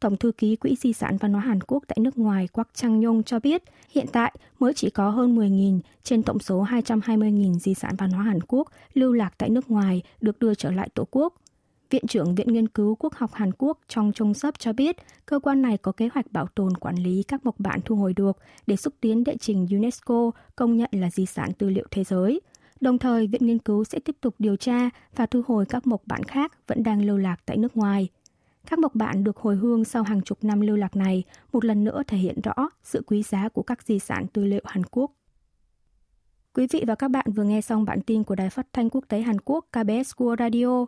Tổng 0.00 0.16
thư 0.16 0.32
ký 0.32 0.56
Quỹ 0.56 0.76
Di 0.76 0.92
sản 0.92 1.16
Văn 1.16 1.32
hóa 1.32 1.42
Hàn 1.42 1.60
Quốc 1.60 1.84
tại 1.88 1.98
nước 2.00 2.18
ngoài 2.18 2.48
Quắc 2.48 2.68
Trăng 2.74 3.00
Nhung 3.00 3.22
cho 3.22 3.40
biết 3.40 3.62
hiện 3.90 4.06
tại 4.12 4.34
mới 4.58 4.74
chỉ 4.74 4.90
có 4.90 5.10
hơn 5.10 5.36
10.000 5.38 5.80
trên 6.02 6.22
tổng 6.22 6.38
số 6.38 6.64
220.000 6.64 7.58
di 7.58 7.74
sản 7.74 7.94
văn 7.98 8.10
hóa 8.10 8.24
Hàn 8.24 8.38
Quốc 8.48 8.68
lưu 8.94 9.12
lạc 9.12 9.34
tại 9.38 9.50
nước 9.50 9.70
ngoài 9.70 10.02
được 10.20 10.38
đưa 10.38 10.54
trở 10.54 10.70
lại 10.70 10.88
Tổ 10.94 11.06
quốc. 11.10 11.34
Viện 11.90 12.06
trưởng 12.06 12.34
Viện 12.34 12.48
Nghiên 12.52 12.68
cứu 12.68 12.94
Quốc 12.94 13.14
học 13.14 13.30
Hàn 13.34 13.50
Quốc 13.58 13.78
trong 13.88 14.12
Trung 14.12 14.34
Sấp 14.34 14.58
cho 14.58 14.72
biết 14.72 14.96
cơ 15.26 15.38
quan 15.38 15.62
này 15.62 15.78
có 15.78 15.92
kế 15.92 16.08
hoạch 16.14 16.32
bảo 16.32 16.46
tồn 16.46 16.76
quản 16.76 16.96
lý 16.96 17.22
các 17.22 17.44
mộc 17.46 17.54
bản 17.58 17.80
thu 17.84 17.96
hồi 17.96 18.12
được 18.12 18.38
để 18.66 18.76
xúc 18.76 18.94
tiến 19.00 19.24
đệ 19.24 19.36
trình 19.36 19.66
UNESCO 19.70 20.30
công 20.56 20.76
nhận 20.76 20.90
là 20.92 21.10
di 21.10 21.26
sản 21.26 21.52
tư 21.52 21.70
liệu 21.70 21.86
thế 21.90 22.04
giới. 22.04 22.40
Đồng 22.80 22.98
thời, 22.98 23.26
Viện 23.26 23.46
Nghiên 23.46 23.58
cứu 23.58 23.84
sẽ 23.84 23.98
tiếp 23.98 24.16
tục 24.20 24.34
điều 24.38 24.56
tra 24.56 24.90
và 25.16 25.26
thu 25.26 25.42
hồi 25.46 25.66
các 25.66 25.86
mộc 25.86 26.02
bản 26.06 26.22
khác 26.24 26.52
vẫn 26.66 26.82
đang 26.82 27.04
lưu 27.04 27.16
lạc 27.16 27.36
tại 27.46 27.56
nước 27.56 27.76
ngoài. 27.76 28.08
Các 28.66 28.78
mộc 28.78 28.94
bản 28.94 29.24
được 29.24 29.36
hồi 29.36 29.56
hương 29.56 29.84
sau 29.84 30.02
hàng 30.02 30.22
chục 30.22 30.44
năm 30.44 30.60
lưu 30.60 30.76
lạc 30.76 30.96
này, 30.96 31.24
một 31.52 31.64
lần 31.64 31.84
nữa 31.84 32.02
thể 32.06 32.16
hiện 32.16 32.40
rõ 32.40 32.54
sự 32.82 33.02
quý 33.06 33.22
giá 33.22 33.48
của 33.48 33.62
các 33.62 33.82
di 33.82 33.98
sản 33.98 34.26
tư 34.26 34.44
liệu 34.44 34.62
Hàn 34.64 34.82
Quốc. 34.90 35.10
Quý 36.54 36.66
vị 36.70 36.84
và 36.86 36.94
các 36.94 37.08
bạn 37.08 37.26
vừa 37.34 37.44
nghe 37.44 37.60
xong 37.60 37.84
bản 37.84 38.00
tin 38.00 38.24
của 38.24 38.34
Đài 38.34 38.50
Phát 38.50 38.66
thanh 38.72 38.90
Quốc 38.90 39.04
tế 39.08 39.20
Hàn 39.20 39.40
Quốc 39.44 39.66
KBS 39.70 40.12
World 40.16 40.36
Radio. 40.38 40.86